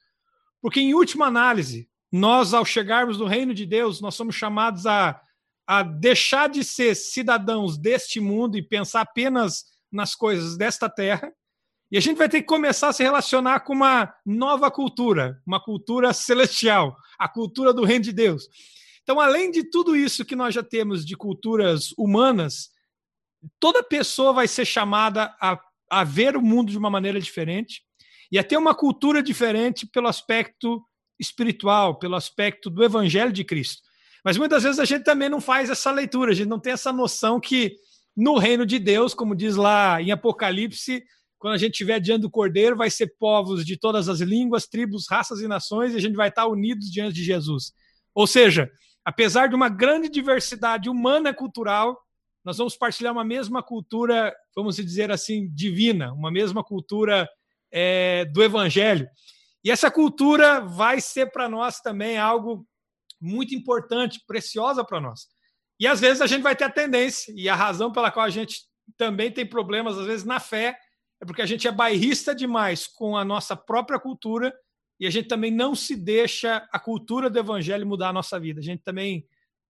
Porque, 0.60 0.80
em 0.80 0.95
última 0.95 1.28
análise, 1.28 1.88
nós, 2.12 2.54
ao 2.54 2.65
chegarmos 2.65 3.19
no 3.19 3.26
reino 3.26 3.54
de 3.54 3.65
Deus, 3.65 4.02
nós 4.02 4.15
somos 4.15 4.36
chamados 4.36 4.88
a, 4.88 5.21
a 5.67 5.84
deixar 5.84 6.49
de 6.49 6.63
ser 6.63 6.95
cidadãos 6.95 7.78
deste 7.78 8.19
mundo 8.19 8.58
e 8.58 8.63
pensar 8.63 9.02
apenas 9.02 9.65
nas 9.91 10.15
coisas 10.15 10.58
desta 10.58 10.89
terra 10.89 11.32
e 11.93 11.97
a 11.97 11.99
gente 11.99 12.17
vai 12.17 12.27
ter 12.27 12.41
que 12.41 12.47
começar 12.47 12.88
a 12.88 12.93
se 12.93 13.03
relacionar 13.03 13.60
com 13.60 13.71
uma 13.71 14.12
nova 14.25 14.71
cultura, 14.71 15.39
uma 15.45 15.63
cultura 15.63 16.12
celestial, 16.12 16.97
a 17.19 17.29
cultura 17.29 17.71
do 17.71 17.86
reino 17.86 18.06
de 18.06 18.12
Deus. 18.12 18.49
Então, 19.03 19.19
além 19.19 19.51
de 19.51 19.63
tudo 19.69 19.95
isso 19.95 20.25
que 20.25 20.36
nós 20.36 20.56
já 20.56 20.63
temos 20.63 21.06
de 21.06 21.15
culturas 21.15 21.91
humanas, 21.95 22.71
toda 23.60 23.84
pessoa 23.84 24.34
vai 24.34 24.47
ser 24.47 24.65
chamada 24.65 25.25
a, 25.39 25.60
a 25.88 26.03
ver 26.03 26.36
o 26.36 26.41
mundo 26.41 26.71
de 26.71 26.79
uma 26.79 26.89
maneira 26.89 27.21
diferente 27.21 27.84
e 28.32 28.39
a 28.39 28.43
ter 28.43 28.58
uma 28.58 28.73
cultura 28.73 29.21
diferente 29.21 29.86
pelo 29.86 30.08
aspecto 30.08 30.84
espiritual, 31.19 31.99
pelo 31.99 32.15
aspecto 32.15 32.71
do 32.71 32.84
evangelho 32.84 33.32
de 33.32 33.43
Cristo. 33.43 33.84
Mas 34.25 34.36
muitas 34.36 34.63
vezes 34.63 34.79
a 34.79 34.86
gente 34.86 35.03
também 35.03 35.29
não 35.29 35.39
faz 35.39 35.69
essa 35.69 35.91
leitura, 35.91 36.32
a 36.32 36.36
gente 36.36 36.49
não 36.49 36.60
tem 36.60 36.73
essa 36.73 36.91
noção 36.91 37.39
que 37.39 37.75
no 38.17 38.39
reino 38.39 38.65
de 38.65 38.79
Deus, 38.79 39.13
como 39.13 39.36
diz 39.36 39.56
lá 39.56 40.01
em 40.01 40.10
Apocalipse, 40.10 41.03
quando 41.43 41.56
a 41.56 41.58
gente 41.58 41.73
estiver 41.73 41.99
diante 41.99 42.21
do 42.21 42.29
Cordeiro, 42.29 42.77
vai 42.77 42.89
ser 42.89 43.17
povos 43.19 43.65
de 43.65 43.75
todas 43.75 44.08
as 44.08 44.21
línguas, 44.21 44.65
tribos, 44.65 45.08
raças 45.10 45.41
e 45.41 45.47
nações, 45.47 45.91
e 45.91 45.97
a 45.97 45.99
gente 45.99 46.15
vai 46.15 46.29
estar 46.29 46.47
unidos 46.47 46.89
diante 46.89 47.15
de 47.15 47.21
Jesus. 47.21 47.73
Ou 48.15 48.25
seja, 48.25 48.71
apesar 49.03 49.47
de 49.47 49.53
uma 49.53 49.67
grande 49.67 50.08
diversidade 50.08 50.89
humana 50.89 51.32
e 51.32 51.34
cultural, 51.34 52.01
nós 52.45 52.60
vamos 52.60 52.77
partilhar 52.77 53.12
uma 53.12 53.25
mesma 53.25 53.62
cultura, 53.62 54.34
vamos 54.56 54.77
dizer 54.77 55.12
assim, 55.12 55.49
divina, 55.53 56.13
uma 56.13 56.32
mesma 56.32 56.63
cultura 56.63 57.27
é, 57.69 58.23
do 58.23 58.41
Evangelho. 58.41 59.06
E 59.65 59.69
essa 59.69 59.91
cultura 59.91 60.62
vai 60.62 61.01
ser 61.01 61.29
para 61.29 61.49
nós 61.49 61.82
também 61.82 62.17
algo 62.17 62.65
muito 63.19 63.53
importante, 63.53 64.23
preciosa 64.25 64.82
para 64.82 65.01
nós. 65.01 65.27
E 65.77 65.88
às 65.88 65.99
vezes 65.99 66.21
a 66.21 66.25
gente 66.25 66.41
vai 66.41 66.56
ter 66.56 66.63
a 66.63 66.69
tendência, 66.69 67.34
e 67.36 67.49
a 67.49 67.56
razão 67.56 67.91
pela 67.91 68.12
qual 68.12 68.25
a 68.25 68.29
gente 68.29 68.62
também 68.95 69.29
tem 69.29 69.45
problemas, 69.45 69.97
às 69.97 70.06
vezes, 70.06 70.25
na 70.25 70.39
fé, 70.39 70.77
é 71.23 71.25
porque 71.25 71.41
a 71.41 71.45
gente 71.45 71.65
é 71.65 71.71
bairrista 71.71 72.36
demais 72.36 72.86
com 72.86 73.15
a 73.15 73.23
nossa 73.23 73.55
própria 73.55 73.97
cultura 73.97 74.53
e 74.99 75.07
a 75.07 75.09
gente 75.09 75.29
também 75.29 75.49
não 75.49 75.73
se 75.73 75.95
deixa 75.95 76.67
a 76.69 76.77
cultura 76.77 77.29
do 77.29 77.39
evangelho 77.39 77.88
mudar 77.88 78.09
a 78.09 78.13
nossa 78.13 78.38
vida. 78.38 78.59
A 78.59 78.63
gente 78.63 78.83
também 78.83 79.25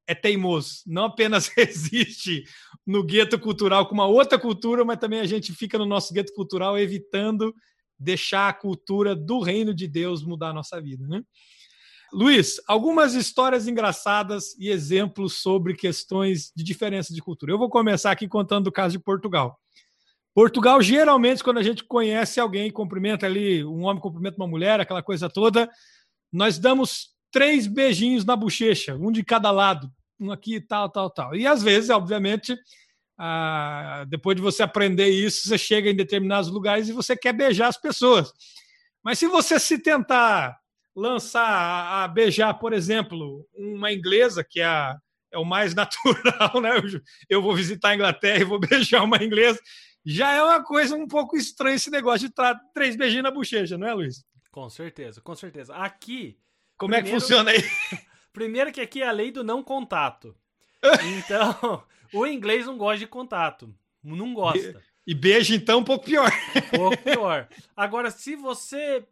é 0.08 0.16
teimoso, 0.16 0.82
não 0.88 1.06
apenas 1.06 1.48
resiste 1.56 2.44
no 2.84 3.04
gueto 3.04 3.40
cultural 3.40 3.86
com 3.86 3.94
uma 3.94 4.08
outra 4.08 4.40
cultura, 4.40 4.84
mas 4.84 4.98
também 4.98 5.20
a 5.20 5.28
gente 5.28 5.54
fica 5.54 5.78
no 5.78 5.86
nosso 5.86 6.12
gueto 6.12 6.34
cultural 6.34 6.76
evitando 6.76 7.54
deixar 8.00 8.50
a 8.50 8.54
cultura 8.54 9.16
do 9.16 9.40
reino 9.40 9.76
de 9.76 9.88
Deus 9.88 10.24
mudar 10.24 10.50
a 10.50 10.54
nossa 10.54 10.82
vida, 10.82 11.08
né? 11.08 11.22
Luiz, 12.12 12.60
algumas 12.68 13.14
histórias 13.14 13.68
engraçadas 13.68 14.58
e 14.58 14.70
exemplos 14.70 15.34
sobre 15.42 15.76
questões 15.76 16.52
de 16.56 16.64
diferença 16.64 17.14
de 17.14 17.22
cultura. 17.22 17.52
Eu 17.52 17.60
vou 17.60 17.70
começar 17.70 18.10
aqui 18.10 18.28
contando 18.28 18.68
o 18.68 18.72
caso 18.72 18.94
de 18.94 19.04
Portugal. 19.04 19.60
Portugal, 20.34 20.82
geralmente, 20.82 21.44
quando 21.44 21.60
a 21.60 21.64
gente 21.64 21.84
conhece 21.84 22.40
alguém, 22.40 22.72
cumprimenta 22.72 23.26
ali, 23.26 23.64
um 23.64 23.84
homem 23.84 24.02
cumprimenta 24.02 24.38
uma 24.38 24.48
mulher, 24.48 24.80
aquela 24.80 25.04
coisa 25.04 25.30
toda, 25.30 25.70
nós 26.32 26.58
damos 26.58 27.10
três 27.32 27.68
beijinhos 27.68 28.26
na 28.26 28.36
bochecha, 28.36 28.96
um 28.96 29.12
de 29.12 29.24
cada 29.24 29.52
lado, 29.52 29.92
um 30.20 30.32
aqui, 30.32 30.60
tal, 30.60 30.90
tal, 30.90 31.10
tal. 31.10 31.36
E 31.36 31.46
às 31.46 31.62
vezes, 31.62 31.90
obviamente, 31.90 32.58
ah, 33.18 34.06
depois 34.08 34.36
de 34.36 34.42
você 34.42 34.64
aprender 34.64 35.10
isso, 35.10 35.48
você 35.48 35.58
chega 35.58 35.90
em 35.90 35.96
determinados 35.96 36.50
lugares 36.50 36.90
e 36.90 36.94
você 36.94 37.16
quer 37.16 37.34
beijar 37.34 37.68
as 37.68 37.80
pessoas. 37.80 38.32
Mas 39.04 39.20
se 39.20 39.28
você 39.28 39.60
se 39.60 39.78
tentar 39.78 40.58
lançar 40.96 42.04
a, 42.04 42.08
beijar, 42.08 42.54
por 42.56 42.74
exemplo, 42.74 43.48
uma 43.54 43.92
inglesa, 43.92 44.44
que 44.44 44.60
é, 44.62 44.66
a, 44.66 44.96
é 45.32 45.38
o 45.38 45.46
mais 45.46 45.74
natural, 45.76 46.62
né? 46.62 46.78
Eu, 46.78 47.02
eu 47.30 47.42
vou 47.42 47.56
visitar 47.56 47.90
a 47.90 47.96
Inglaterra 47.96 48.42
e 48.42 48.46
vou 48.46 48.60
beijar 48.60 49.04
uma 49.04 49.24
inglesa. 49.24 49.60
Já 50.06 50.34
é 50.34 50.44
uma 50.44 50.64
coisa 50.64 50.96
um 50.96 51.08
pouco 51.08 51.38
estranha 51.38 51.76
esse 51.76 51.90
negócio 51.90 52.28
de 52.28 52.36
três 52.74 52.96
beijinhos 52.96 53.24
na 53.24 53.32
bochecha, 53.32 53.78
não 53.78 53.88
é, 53.88 53.94
Luiz? 53.94 54.24
Com 54.52 54.70
certeza, 54.70 55.22
com 55.22 55.36
certeza. 55.36 55.74
Aqui. 55.76 56.38
Como 56.78 56.92
primeiro, 56.92 57.08
é 57.08 57.12
que 57.12 57.22
funciona 57.22 57.52
aí? 57.52 57.64
Primeiro 58.34 58.72
que 58.72 58.82
aqui 58.82 59.02
é 59.02 59.08
a 59.08 59.12
lei 59.12 59.32
do 59.32 59.44
não 59.44 59.64
contato. 59.64 60.36
Então, 61.18 61.84
o 62.14 62.28
inglês 62.28 62.66
não 62.66 62.78
gosta 62.78 63.00
de 63.00 63.08
contato. 63.08 63.74
Não 64.04 64.34
gosta. 64.34 64.84
E, 65.08 65.14
e 65.14 65.16
beijo, 65.16 65.54
então, 65.54 65.80
um 65.80 65.84
pouco 65.84 66.04
pior. 66.04 66.30
Um 66.56 66.78
pouco 66.78 66.98
pior. 66.98 67.48
Agora, 67.76 68.12
se 68.12 68.36
você. 68.36 69.06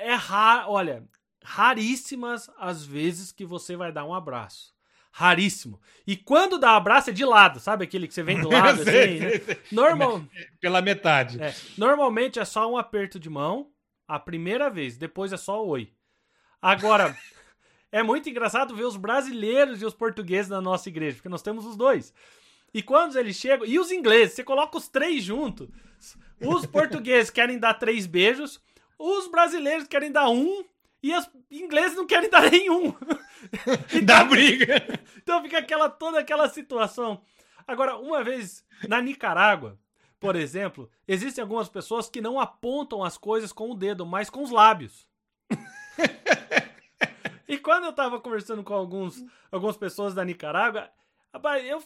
É 0.00 0.14
raro. 0.14 0.70
Olha, 0.70 1.04
raríssimas 1.42 2.48
as 2.56 2.84
vezes 2.84 3.32
que 3.32 3.44
você 3.44 3.74
vai 3.74 3.90
dar 3.90 4.04
um 4.04 4.14
abraço. 4.14 4.72
Raríssimo. 5.12 5.78
E 6.06 6.16
quando 6.16 6.58
dá 6.58 6.74
abraço 6.74 7.10
é 7.10 7.12
de 7.12 7.24
lado, 7.24 7.60
sabe 7.60 7.84
aquele 7.84 8.08
que 8.08 8.14
você 8.14 8.22
vem 8.22 8.40
do 8.40 8.48
lado 8.50 8.80
assim? 8.80 9.20
Né? 9.20 9.30
Normal... 9.70 10.24
Pela 10.60 10.80
metade. 10.80 11.40
É, 11.40 11.54
normalmente 11.76 12.40
é 12.40 12.44
só 12.44 12.70
um 12.70 12.78
aperto 12.78 13.20
de 13.20 13.28
mão 13.28 13.70
a 14.08 14.18
primeira 14.18 14.70
vez, 14.70 14.96
depois 14.96 15.32
é 15.32 15.36
só 15.36 15.64
oi. 15.64 15.92
Agora, 16.60 17.16
é 17.92 18.02
muito 18.02 18.28
engraçado 18.28 18.74
ver 18.74 18.84
os 18.84 18.96
brasileiros 18.96 19.82
e 19.82 19.84
os 19.84 19.94
portugueses 19.94 20.50
na 20.50 20.60
nossa 20.60 20.88
igreja, 20.88 21.16
porque 21.16 21.28
nós 21.28 21.42
temos 21.42 21.66
os 21.66 21.76
dois. 21.76 22.12
E 22.74 22.82
quando 22.82 23.16
eles 23.18 23.36
chegam, 23.36 23.66
e 23.66 23.78
os 23.78 23.92
ingleses, 23.92 24.34
você 24.34 24.42
coloca 24.42 24.78
os 24.78 24.88
três 24.88 25.22
juntos. 25.22 25.68
Os 26.40 26.64
portugueses 26.66 27.30
querem 27.30 27.58
dar 27.58 27.74
três 27.74 28.06
beijos, 28.06 28.60
os 28.98 29.30
brasileiros 29.30 29.86
querem 29.86 30.10
dar 30.10 30.28
um, 30.30 30.64
e 31.02 31.14
os 31.14 31.28
ingleses 31.50 31.96
não 31.96 32.06
querem 32.06 32.30
dar 32.30 32.50
nenhum. 32.50 32.94
então, 33.92 34.04
Dá 34.04 34.24
briga. 34.24 34.74
Então 35.16 35.42
fica 35.42 35.58
aquela, 35.58 35.88
toda 35.88 36.20
aquela 36.20 36.48
situação. 36.48 37.22
Agora, 37.66 37.96
uma 37.96 38.22
vez 38.22 38.64
na 38.88 39.00
Nicarágua, 39.00 39.78
por 40.20 40.36
exemplo, 40.36 40.90
existem 41.06 41.42
algumas 41.42 41.68
pessoas 41.68 42.08
que 42.08 42.20
não 42.20 42.38
apontam 42.38 43.02
as 43.02 43.18
coisas 43.18 43.52
com 43.52 43.70
o 43.70 43.74
dedo, 43.74 44.06
mas 44.06 44.30
com 44.30 44.42
os 44.42 44.50
lábios. 44.50 45.06
E 47.48 47.58
quando 47.58 47.84
eu 47.84 47.92
tava 47.92 48.18
conversando 48.18 48.62
com 48.62 48.72
alguns, 48.72 49.22
algumas 49.50 49.76
pessoas 49.76 50.14
da 50.14 50.24
Nicarágua, 50.24 50.88
rapaz, 51.34 51.62
eu 51.66 51.82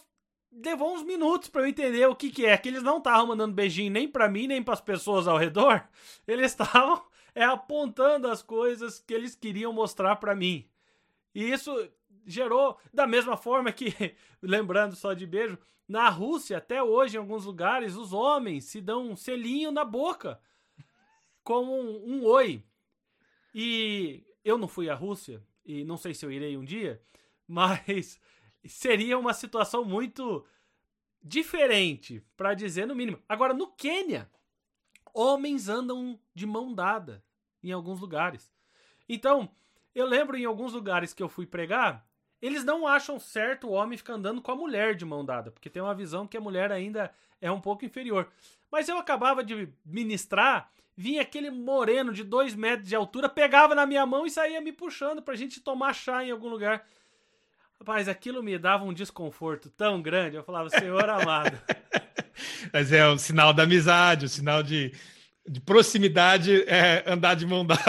levou 0.49 0.93
uns 0.93 1.03
minutos 1.03 1.49
para 1.49 1.63
eu 1.63 1.67
entender 1.67 2.07
o 2.07 2.15
que 2.15 2.31
que 2.31 2.45
é, 2.45 2.57
que 2.57 2.69
eles 2.69 2.81
não 2.81 2.99
estavam 2.99 3.27
mandando 3.27 3.53
beijinho 3.53 3.91
nem 3.91 4.07
para 4.07 4.29
mim, 4.29 4.47
nem 4.47 4.63
para 4.63 4.75
as 4.75 4.79
pessoas 4.79 5.27
ao 5.27 5.37
redor. 5.37 5.85
Eles 6.25 6.51
estavam 6.51 7.03
é 7.37 7.43
apontando 7.43 8.27
as 8.27 8.41
coisas 8.41 8.99
que 8.99 9.13
eles 9.13 9.35
queriam 9.35 9.71
mostrar 9.71 10.15
para 10.15 10.33
mim. 10.33 10.67
E 11.35 11.43
isso 11.51 11.71
gerou 12.25 12.79
da 12.91 13.05
mesma 13.05 13.37
forma 13.37 13.71
que, 13.71 13.93
lembrando 14.41 14.95
só 14.95 15.13
de 15.13 15.27
beijo, 15.27 15.55
na 15.87 16.09
Rússia 16.09 16.57
até 16.57 16.81
hoje 16.81 17.15
em 17.15 17.19
alguns 17.19 17.45
lugares 17.45 17.95
os 17.95 18.11
homens 18.11 18.65
se 18.65 18.81
dão 18.81 19.11
um 19.11 19.15
selinho 19.15 19.71
na 19.71 19.85
boca 19.85 20.41
como 21.43 21.79
um, 21.79 22.15
um 22.15 22.25
oi. 22.25 22.65
E 23.53 24.25
eu 24.43 24.57
não 24.57 24.67
fui 24.67 24.89
à 24.89 24.95
Rússia, 24.95 25.39
e 25.63 25.85
não 25.85 25.95
sei 25.95 26.15
se 26.15 26.25
eu 26.25 26.31
irei 26.31 26.57
um 26.57 26.65
dia, 26.65 26.99
mas 27.47 28.19
seria 28.65 29.15
uma 29.15 29.35
situação 29.35 29.85
muito 29.85 30.43
diferente, 31.21 32.19
para 32.35 32.55
dizer 32.55 32.87
no 32.87 32.95
mínimo. 32.95 33.21
Agora, 33.29 33.53
no 33.53 33.67
Quênia, 33.67 34.27
homens 35.13 35.69
andam 35.69 36.19
de 36.33 36.47
mão 36.47 36.73
dada 36.73 37.23
em 37.69 37.73
alguns 37.73 37.99
lugares. 37.99 38.51
Então, 39.07 39.49
eu 39.93 40.05
lembro 40.05 40.37
em 40.37 40.45
alguns 40.45 40.73
lugares 40.73 41.13
que 41.13 41.23
eu 41.23 41.29
fui 41.29 41.45
pregar, 41.45 42.05
eles 42.41 42.63
não 42.63 42.87
acham 42.87 43.19
certo 43.19 43.67
o 43.67 43.71
homem 43.71 43.97
ficar 43.97 44.13
andando 44.13 44.41
com 44.41 44.51
a 44.51 44.55
mulher 44.55 44.95
de 44.95 45.05
mão 45.05 45.25
dada, 45.25 45.51
porque 45.51 45.69
tem 45.69 45.81
uma 45.81 45.95
visão 45.95 46.27
que 46.27 46.37
a 46.37 46.41
mulher 46.41 46.71
ainda 46.71 47.11
é 47.41 47.51
um 47.51 47.61
pouco 47.61 47.85
inferior. 47.85 48.27
Mas 48.71 48.89
eu 48.89 48.97
acabava 48.97 49.43
de 49.43 49.69
ministrar 49.85 50.71
vinha 50.97 51.21
aquele 51.21 51.51
moreno 51.51 52.11
de 52.11 52.23
dois 52.23 52.55
metros 52.55 52.89
de 52.89 52.95
altura, 52.95 53.29
pegava 53.29 53.75
na 53.75 53.85
minha 53.85 54.05
mão 54.05 54.25
e 54.25 54.31
saía 54.31 54.59
me 54.59 54.71
puxando 54.71 55.21
pra 55.21 55.35
gente 55.35 55.61
tomar 55.61 55.93
chá 55.93 56.25
em 56.25 56.31
algum 56.31 56.49
lugar. 56.49 56.83
Rapaz, 57.79 58.09
aquilo 58.09 58.41
me 58.41 58.57
dava 58.57 58.83
um 58.83 58.93
desconforto 58.93 59.69
tão 59.69 60.01
grande. 60.01 60.35
Eu 60.35 60.43
falava, 60.43 60.69
Senhor 60.71 61.07
amado. 61.07 61.55
Mas 62.73 62.91
é 62.91 63.07
o 63.07 63.17
sinal 63.19 63.53
da 63.53 63.63
amizade, 63.63 64.25
o 64.25 64.29
sinal 64.29 64.63
de, 64.63 64.91
de 65.47 65.61
proximidade 65.61 66.63
é 66.67 67.03
andar 67.07 67.35
de 67.35 67.45
mão 67.45 67.65
dada. 67.65 67.81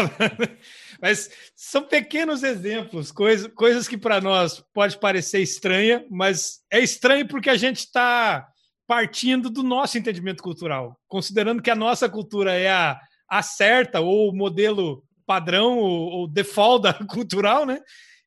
Mas 1.00 1.30
são 1.54 1.82
pequenos 1.82 2.42
exemplos, 2.42 3.12
coisa, 3.12 3.48
coisas 3.50 3.86
que 3.86 3.96
para 3.96 4.20
nós 4.20 4.62
pode 4.72 4.98
parecer 4.98 5.40
estranha, 5.40 6.04
mas 6.10 6.60
é 6.70 6.80
estranho 6.80 7.26
porque 7.26 7.50
a 7.50 7.56
gente 7.56 7.78
está 7.78 8.46
partindo 8.86 9.50
do 9.50 9.62
nosso 9.62 9.98
entendimento 9.98 10.42
cultural, 10.42 10.98
considerando 11.06 11.62
que 11.62 11.70
a 11.70 11.76
nossa 11.76 12.08
cultura 12.08 12.52
é 12.52 12.70
a, 12.70 12.98
a 13.28 13.42
certa 13.42 14.00
ou 14.00 14.30
o 14.30 14.34
modelo 14.34 15.04
padrão 15.26 15.78
ou, 15.78 16.10
ou 16.10 16.28
default 16.28 16.82
da 16.82 16.94
cultural, 17.06 17.66
né? 17.66 17.80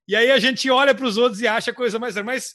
E 0.08 0.16
aí 0.16 0.30
a 0.32 0.40
gente 0.40 0.70
olha 0.70 0.94
para 0.94 1.06
os 1.06 1.18
outros 1.18 1.42
e 1.42 1.48
acha 1.48 1.74
coisa 1.74 1.98
mais. 1.98 2.16
Mas 2.18 2.54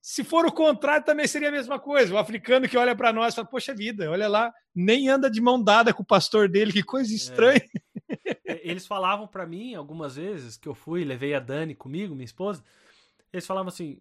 se 0.00 0.24
for 0.24 0.46
o 0.46 0.52
contrário, 0.52 1.04
também 1.04 1.26
seria 1.26 1.48
a 1.48 1.52
mesma 1.52 1.78
coisa. 1.78 2.14
O 2.14 2.18
africano 2.18 2.68
que 2.68 2.76
olha 2.76 2.94
para 2.94 3.12
nós 3.12 3.32
e 3.32 3.36
fala: 3.36 3.48
Poxa 3.48 3.74
vida, 3.74 4.10
olha 4.10 4.28
lá, 4.28 4.52
nem 4.74 5.08
anda 5.08 5.30
de 5.30 5.40
mão 5.40 5.62
dada 5.62 5.92
com 5.92 6.02
o 6.02 6.06
pastor 6.06 6.48
dele, 6.48 6.72
que 6.72 6.82
coisa 6.82 7.14
estranha. 7.14 7.62
É. 8.24 8.60
Eles 8.62 8.86
falavam 8.86 9.26
para 9.26 9.46
mim 9.46 9.74
algumas 9.74 10.16
vezes 10.16 10.56
que 10.56 10.68
eu 10.68 10.74
fui, 10.74 11.04
levei 11.04 11.34
a 11.34 11.40
Dani 11.40 11.74
comigo, 11.74 12.14
minha 12.14 12.24
esposa. 12.24 12.64
Eles 13.32 13.46
falavam 13.46 13.68
assim: 13.68 14.00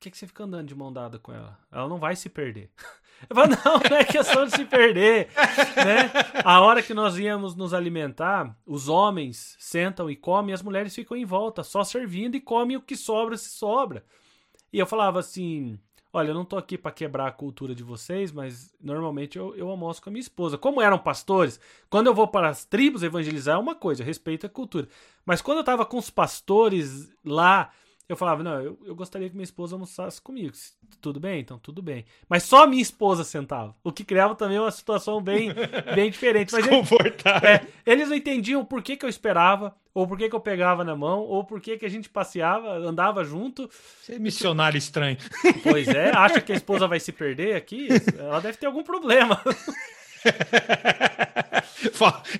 que, 0.00 0.10
que 0.10 0.16
você 0.16 0.26
fica 0.26 0.44
andando 0.44 0.66
de 0.66 0.74
mão 0.74 0.90
dada 0.90 1.18
com 1.18 1.30
ela? 1.30 1.58
Ela 1.70 1.86
não 1.86 1.98
vai 1.98 2.16
se 2.16 2.30
perder. 2.30 2.70
Eu 3.28 3.36
falo, 3.36 3.50
não, 3.50 3.78
não 3.90 3.96
é 3.98 4.02
questão 4.02 4.46
de 4.46 4.52
se 4.52 4.64
perder. 4.64 5.28
né? 5.76 6.10
A 6.42 6.62
hora 6.62 6.82
que 6.82 6.94
nós 6.94 7.18
íamos 7.18 7.54
nos 7.54 7.74
alimentar, 7.74 8.56
os 8.64 8.88
homens 8.88 9.56
sentam 9.58 10.10
e 10.10 10.16
comem, 10.16 10.54
as 10.54 10.62
mulheres 10.62 10.94
ficam 10.94 11.14
em 11.14 11.26
volta, 11.26 11.62
só 11.62 11.84
servindo 11.84 12.34
e 12.34 12.40
comem 12.40 12.78
o 12.78 12.80
que 12.80 12.96
sobra, 12.96 13.36
se 13.36 13.50
sobra. 13.50 14.02
E 14.72 14.78
eu 14.78 14.86
falava 14.86 15.18
assim: 15.18 15.78
olha, 16.12 16.28
eu 16.28 16.34
não 16.34 16.44
tô 16.44 16.56
aqui 16.56 16.76
para 16.76 16.92
quebrar 16.92 17.26
a 17.26 17.32
cultura 17.32 17.74
de 17.74 17.82
vocês, 17.82 18.32
mas 18.32 18.74
normalmente 18.80 19.38
eu, 19.38 19.54
eu 19.56 19.68
almoço 19.68 20.02
com 20.02 20.10
a 20.10 20.12
minha 20.12 20.20
esposa. 20.20 20.58
Como 20.58 20.80
eram 20.80 20.98
pastores, 20.98 21.60
quando 21.88 22.08
eu 22.08 22.14
vou 22.14 22.28
para 22.28 22.48
as 22.48 22.64
tribos 22.64 23.02
evangelizar 23.02 23.56
é 23.56 23.58
uma 23.58 23.74
coisa, 23.74 24.04
respeito 24.04 24.46
a 24.46 24.48
cultura. 24.48 24.88
Mas 25.24 25.40
quando 25.42 25.58
eu 25.58 25.64
tava 25.64 25.84
com 25.84 25.98
os 25.98 26.10
pastores 26.10 27.10
lá 27.24 27.70
eu 28.10 28.16
falava, 28.16 28.42
não, 28.42 28.60
eu, 28.60 28.76
eu 28.84 28.92
gostaria 28.92 29.30
que 29.30 29.36
minha 29.36 29.44
esposa 29.44 29.76
almoçasse 29.76 30.20
comigo. 30.20 30.52
Tudo 31.00 31.20
bem? 31.20 31.38
Então, 31.38 31.60
tudo 31.60 31.80
bem. 31.80 32.04
Mas 32.28 32.42
só 32.42 32.66
minha 32.66 32.82
esposa 32.82 33.22
sentava. 33.22 33.72
O 33.84 33.92
que 33.92 34.02
criava 34.02 34.34
também 34.34 34.58
uma 34.58 34.72
situação 34.72 35.22
bem, 35.22 35.54
bem 35.94 36.10
diferente. 36.10 36.52
Mas 36.52 36.66
eles, 36.66 36.90
é, 37.44 37.64
eles 37.86 38.08
não 38.08 38.16
entendiam 38.16 38.64
por 38.64 38.82
que, 38.82 38.96
que 38.96 39.04
eu 39.04 39.08
esperava, 39.08 39.76
ou 39.94 40.08
por 40.08 40.18
que, 40.18 40.28
que 40.28 40.34
eu 40.34 40.40
pegava 40.40 40.82
na 40.82 40.96
mão, 40.96 41.20
ou 41.20 41.44
por 41.44 41.60
que, 41.60 41.78
que 41.78 41.86
a 41.86 41.88
gente 41.88 42.08
passeava, 42.08 42.78
andava 42.78 43.22
junto. 43.22 43.70
Você 44.02 44.14
é 44.14 44.18
missionário 44.18 44.76
estranho. 44.76 45.16
Pois 45.62 45.86
é, 45.86 46.10
acha 46.16 46.40
que 46.40 46.52
a 46.52 46.56
esposa 46.56 46.88
vai 46.88 46.98
se 46.98 47.12
perder 47.12 47.54
aqui? 47.54 47.86
Ela 48.18 48.40
deve 48.40 48.58
ter 48.58 48.66
algum 48.66 48.82
problema. 48.82 49.40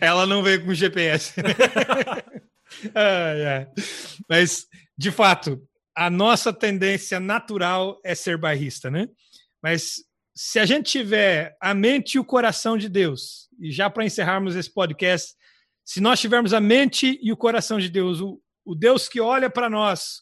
Ela 0.00 0.26
não 0.26 0.42
veio 0.42 0.64
com 0.64 0.74
GPS. 0.74 1.34
ah, 2.92 3.34
é. 3.36 3.68
Mas 4.28 4.66
de 5.00 5.10
fato, 5.10 5.66
a 5.96 6.10
nossa 6.10 6.52
tendência 6.52 7.18
natural 7.18 7.98
é 8.04 8.14
ser 8.14 8.36
bairrista, 8.36 8.90
né? 8.90 9.08
Mas 9.62 9.94
se 10.36 10.58
a 10.58 10.66
gente 10.66 10.90
tiver 10.90 11.56
a 11.58 11.72
mente 11.72 12.16
e 12.16 12.18
o 12.18 12.24
coração 12.24 12.76
de 12.76 12.86
Deus, 12.86 13.48
e 13.58 13.72
já 13.72 13.88
para 13.88 14.04
encerrarmos 14.04 14.54
esse 14.54 14.70
podcast, 14.70 15.34
se 15.86 16.02
nós 16.02 16.20
tivermos 16.20 16.52
a 16.52 16.60
mente 16.60 17.18
e 17.22 17.32
o 17.32 17.36
coração 17.36 17.78
de 17.78 17.88
Deus, 17.88 18.20
o, 18.20 18.38
o 18.62 18.74
Deus 18.74 19.08
que 19.08 19.22
olha 19.22 19.48
para 19.48 19.70
nós, 19.70 20.20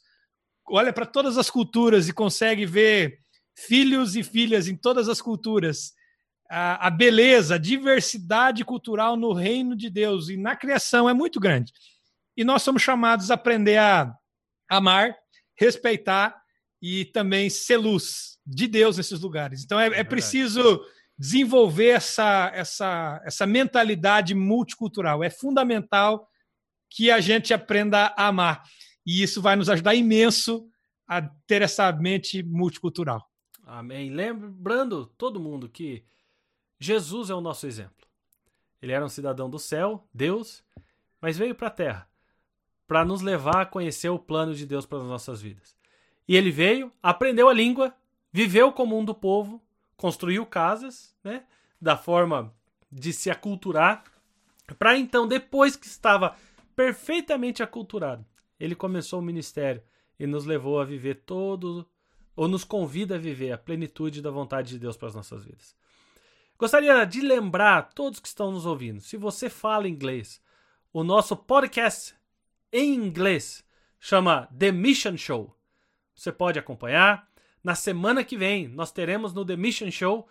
olha 0.69 0.93
para 0.93 1.05
todas 1.05 1.37
as 1.37 1.51
culturas 1.51 2.09
e 2.09 2.13
consegue 2.13 2.65
ver 2.65 3.19
filhos 3.57 4.15
e 4.15 4.23
filhas 4.23 4.69
em 4.69 4.77
todas 4.77 5.09
as 5.09 5.21
culturas, 5.21 5.93
a, 6.49 6.87
a 6.87 6.89
beleza, 6.89 7.57
a 7.57 7.59
diversidade 7.59 8.65
cultural 8.65 9.17
no 9.17 9.33
reino 9.33 9.75
de 9.75 9.91
Deus 9.91 10.29
e 10.29 10.37
na 10.37 10.55
criação 10.55 11.09
é 11.09 11.13
muito 11.13 11.41
grande. 11.41 11.73
E 12.37 12.45
nós 12.45 12.63
somos 12.63 12.81
chamados 12.81 13.33
a 13.33 13.35
aprender 13.35 13.79
a 13.79 14.15
amar, 14.69 15.17
respeitar 15.57 16.41
e 16.81 17.05
também 17.07 17.51
ser 17.51 17.77
luz 17.77 18.39
de 18.47 18.67
Deus 18.67 18.97
nesses 18.97 19.21
lugares. 19.21 19.65
Então 19.65 19.79
é, 19.79 19.89
é, 19.89 20.01
é 20.01 20.05
preciso 20.05 20.85
desenvolver 21.19 21.89
essa, 21.89 22.51
essa, 22.55 23.21
essa 23.25 23.47
mentalidade 23.47 24.35
multicultural. 24.35 25.25
É 25.25 25.31
fundamental 25.31 26.29
que 26.89 27.11
a 27.11 27.21
gente 27.21 27.53
aprenda 27.53 28.15
a 28.17 28.29
amar. 28.29 28.63
E 29.05 29.23
isso 29.23 29.43
vai 29.43 29.57
nos 29.57 29.69
ajudar 29.69 29.95
imenso 29.95 30.69
a 31.07 31.23
ter 31.47 31.63
essa 31.63 31.91
mente 31.91 32.43
multicultural. 32.43 33.27
Amém. 33.65 34.11
Lembrando 34.11 35.07
todo 35.19 35.41
mundo 35.41 35.69
que 35.69 36.05
Jesus 36.79 37.31
é 37.31 37.35
o 37.35 37.41
nosso 37.41 37.67
exemplo. 37.67 38.07
Ele 38.81 38.93
era 38.93 39.05
um 39.05 39.09
cidadão 39.09 39.51
do 39.51 39.59
céu, 39.59 40.09
Deus, 40.15 40.63
mas 41.21 41.37
veio 41.37 41.55
para 41.55 41.67
a 41.67 41.71
terra 41.71 42.08
para 42.89 43.05
nos 43.05 43.21
levar 43.21 43.61
a 43.61 43.67
conhecer 43.67 44.09
o 44.09 44.19
plano 44.19 44.55
de 44.55 44.67
Deus 44.67 44.87
para 44.87 44.99
as 44.99 45.05
nossas 45.05 45.41
vidas. 45.41 45.77
E 46.27 46.35
ele 46.35 46.51
veio, 46.51 46.91
aprendeu 47.03 47.49
a 47.49 47.55
língua, 47.55 47.95
viveu 48.33 48.73
como 48.73 48.99
um 48.99 49.05
do 49.05 49.15
povo, 49.15 49.63
construiu 49.97 50.45
casas, 50.47 51.15
né, 51.23 51.45
da 51.81 51.97
forma 51.97 52.53
de 52.91 53.13
se 53.13 53.31
aculturar, 53.31 54.03
para 54.79 54.99
então, 54.99 55.27
depois 55.27 55.77
que 55.77 55.87
estava 55.87 56.37
perfeitamente 56.75 57.63
aculturado, 57.63 58.25
ele 58.59 58.75
começou 58.75 59.21
o 59.21 59.23
ministério 59.23 59.83
e 60.19 60.27
nos 60.27 60.45
levou 60.45 60.81
a 60.81 60.85
viver 60.85 61.23
todo, 61.27 61.89
ou 62.37 62.49
nos 62.49 62.65
convida 62.65 63.17
a 63.17 63.19
viver 63.19 63.53
a 63.53 63.59
plenitude 63.59 64.23
da 64.23 64.31
vontade 64.31 64.71
de 64.71 64.79
Deus 64.79 64.97
para 64.97 65.09
as 65.09 65.15
nossas 65.15 65.45
vidas. 65.45 65.75
Gostaria 66.59 67.05
de 67.05 67.21
lembrar 67.21 67.79
a 67.79 67.83
todos 67.83 68.21
que 68.21 68.29
estão 68.29 68.51
nos 68.51 68.67
ouvindo, 68.67 69.01
se 69.01 69.17
você 69.17 69.49
fala 69.49 69.89
inglês, 69.89 70.43
o 70.93 71.05
nosso 71.05 71.37
podcast 71.37 72.18
em 72.73 72.95
inglês 72.95 73.65
chama 73.99 74.49
The 74.59 74.73
Mission 74.73 75.17
Show. 75.17 75.57
Você 76.15 76.33
pode 76.33 76.59
acompanhar. 76.59 77.29
Na 77.63 77.75
semana 77.75 78.25
que 78.25 78.37
vem, 78.37 78.69
nós 78.69 78.93
teremos 78.93 79.33
no 79.33 79.45
The 79.45 79.57
Mission 79.57 79.91
Show 79.91 80.29